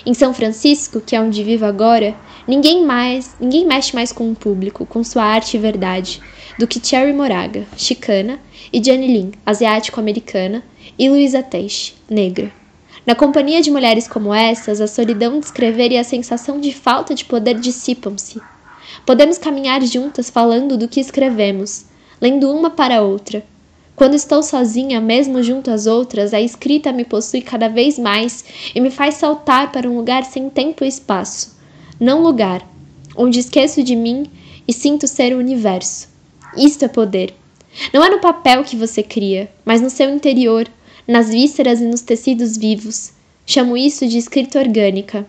[0.05, 2.15] Em São Francisco, que é onde vivo agora,
[2.47, 6.21] ninguém mais, ninguém mexe mais com o público, com sua arte e verdade,
[6.57, 8.39] do que Cherry Moraga, chicana,
[8.73, 10.63] e Jenny Lin, asiático-americana,
[10.97, 12.51] e Luisa Teixe, negra.
[13.07, 17.15] Na companhia de mulheres como essas, a solidão de escrever e a sensação de falta
[17.15, 18.41] de poder dissipam-se.
[19.05, 21.85] Podemos caminhar juntas falando do que escrevemos,
[22.19, 23.45] lendo uma para outra.
[23.95, 28.43] Quando estou sozinha, mesmo junto às outras, a escrita me possui cada vez mais
[28.75, 31.57] e me faz saltar para um lugar sem tempo e espaço.
[31.97, 32.61] Não lugar,
[33.15, 34.25] onde esqueço de mim
[34.67, 36.09] e sinto ser o universo.
[36.57, 37.33] Isto é poder.
[37.93, 40.67] Não é no papel que você cria, mas no seu interior,
[41.07, 43.11] nas vísceras e nos tecidos vivos.
[43.45, 45.25] Chamo isso de escrita orgânica.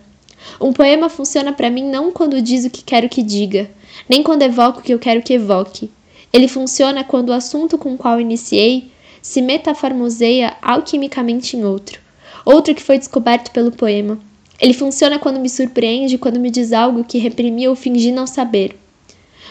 [0.61, 3.71] Um poema funciona para mim não quando diz o que quero que diga,
[4.09, 5.91] nem quando evoco o que eu quero que evoque,
[6.33, 8.91] ele funciona quando o assunto com o qual iniciei
[9.23, 12.01] se metaformoseia alquimicamente em outro,
[12.45, 14.19] outro que foi descoberto pelo poema.
[14.61, 18.77] Ele funciona quando me surpreende, quando me diz algo que reprimi ou fingi não saber.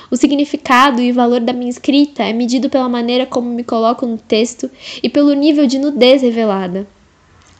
[0.09, 4.05] O significado e o valor da minha escrita é medido pela maneira como me coloco
[4.05, 4.69] no texto
[5.03, 6.87] e pelo nível de nudez revelada.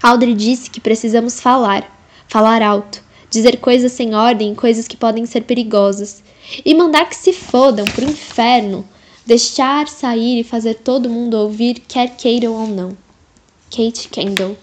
[0.01, 1.89] Audrey disse que precisamos falar,
[2.27, 6.23] falar alto, dizer coisas sem ordem, coisas que podem ser perigosas,
[6.63, 8.87] e mandar que se fodam pro inferno
[9.27, 12.97] deixar sair e fazer todo mundo ouvir, quer queiram ou não.
[13.69, 14.55] Kate Kendall.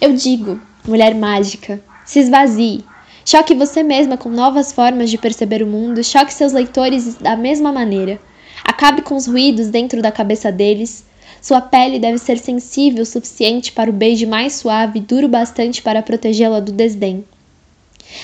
[0.00, 2.82] Eu digo, mulher mágica, se esvazie.
[3.28, 7.72] Choque você mesma com novas formas de perceber o mundo, choque seus leitores da mesma
[7.72, 8.20] maneira.
[8.64, 11.04] Acabe com os ruídos dentro da cabeça deles.
[11.42, 15.82] Sua pele deve ser sensível o suficiente para o beijo mais suave e duro bastante
[15.82, 17.24] para protegê-la do desdém.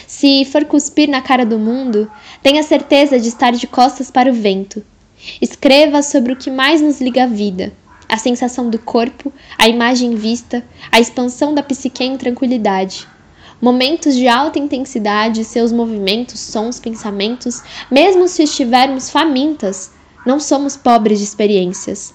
[0.07, 2.11] Se for cuspir na cara do mundo,
[2.43, 4.85] tenha certeza de estar de costas para o vento,
[5.41, 7.73] Escreva sobre o que mais nos liga à vida,
[8.09, 13.07] a sensação do corpo, a imagem vista, a expansão da psique em tranquilidade.
[13.65, 19.93] Momentos de alta intensidade, seus movimentos, sons, pensamentos, mesmo se estivermos famintas,
[20.27, 22.13] não somos pobres de experiências.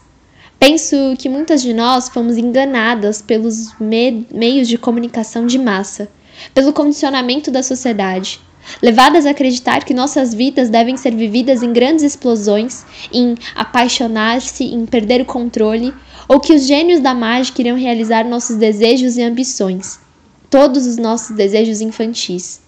[0.59, 6.09] Penso que muitas de nós fomos enganadas pelos me meios de comunicação de massa,
[6.53, 8.41] pelo condicionamento da sociedade,
[8.81, 14.85] levadas a acreditar que nossas vidas devem ser vividas em grandes explosões, em apaixonar-se, em
[14.85, 15.93] perder o controle,
[16.27, 20.05] ou que os gênios da mágica iriam realizar nossos desejos e ambições,
[20.49, 22.61] todos os nossos desejos infantis.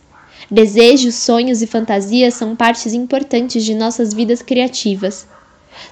[0.50, 5.28] Desejos, sonhos e fantasias são partes importantes de nossas vidas criativas.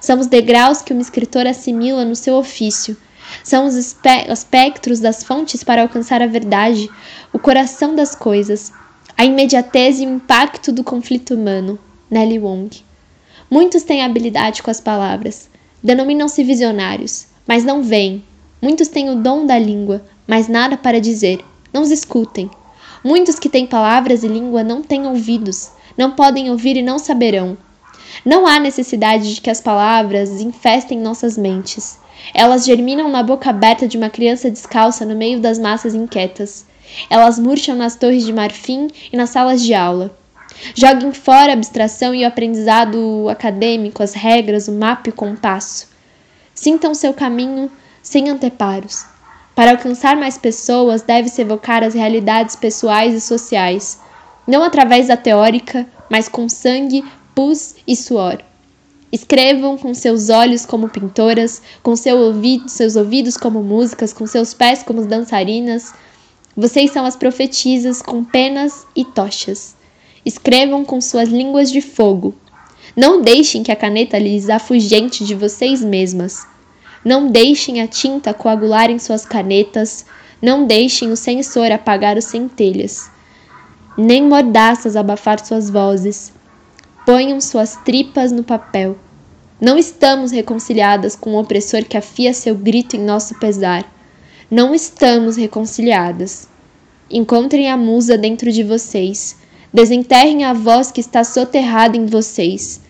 [0.00, 2.96] São os degraus que uma escritora assimila no seu ofício.
[3.44, 6.88] São os espectros das fontes para alcançar a verdade,
[7.32, 8.72] o coração das coisas,
[9.16, 11.78] a imediatez e o impacto do conflito humano.
[12.10, 12.82] Nelly Wong.
[13.50, 15.48] Muitos têm habilidade com as palavras.
[15.82, 18.24] Denominam-se visionários, mas não veem.
[18.60, 21.44] Muitos têm o dom da língua, mas nada para dizer.
[21.72, 22.50] Não os escutem.
[23.04, 27.56] Muitos que têm palavras e língua não têm ouvidos, não podem ouvir e não saberão.
[28.24, 31.98] Não há necessidade de que as palavras infestem nossas mentes.
[32.34, 36.66] Elas germinam na boca aberta de uma criança descalça no meio das massas inquietas.
[37.08, 40.16] Elas murcham nas torres de marfim e nas salas de aula.
[40.74, 45.88] Joguem fora a abstração e o aprendizado acadêmico, as regras, o mapa e o compasso.
[46.54, 47.70] Sintam seu caminho
[48.02, 49.04] sem anteparos.
[49.58, 53.98] Para alcançar mais pessoas, deve-se evocar as realidades pessoais e sociais,
[54.46, 57.02] não através da teórica, mas com sangue,
[57.34, 58.38] pus e suor.
[59.10, 64.54] Escrevam com seus olhos como pintoras, com seu ouvido, seus ouvidos como músicas, com seus
[64.54, 65.92] pés como dançarinas,
[66.56, 69.74] vocês são as profetisas com penas e tochas.
[70.24, 72.32] Escrevam com suas línguas de fogo.
[72.94, 76.46] Não deixem que a caneta lhes afugente de vocês mesmas.
[77.04, 80.04] Não deixem a tinta coagular em suas canetas.
[80.42, 83.10] Não deixem o sensor apagar os centelhas.
[83.96, 86.32] Nem mordaças abafar suas vozes.
[87.04, 88.96] Ponham suas tripas no papel.
[89.60, 93.84] Não estamos reconciliadas com o opressor que afia seu grito em nosso pesar.
[94.50, 96.48] Não estamos reconciliadas.
[97.10, 99.36] Encontrem a musa dentro de vocês.
[99.72, 102.80] Desenterrem a voz que está soterrada em vocês.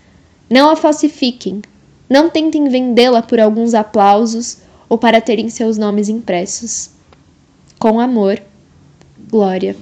[0.51, 1.63] Não a falsifiquem.
[2.09, 6.91] Não tentem vendê-la por alguns aplausos ou para terem seus nomes impressos.
[7.79, 8.41] Com amor,
[9.31, 9.77] Glória.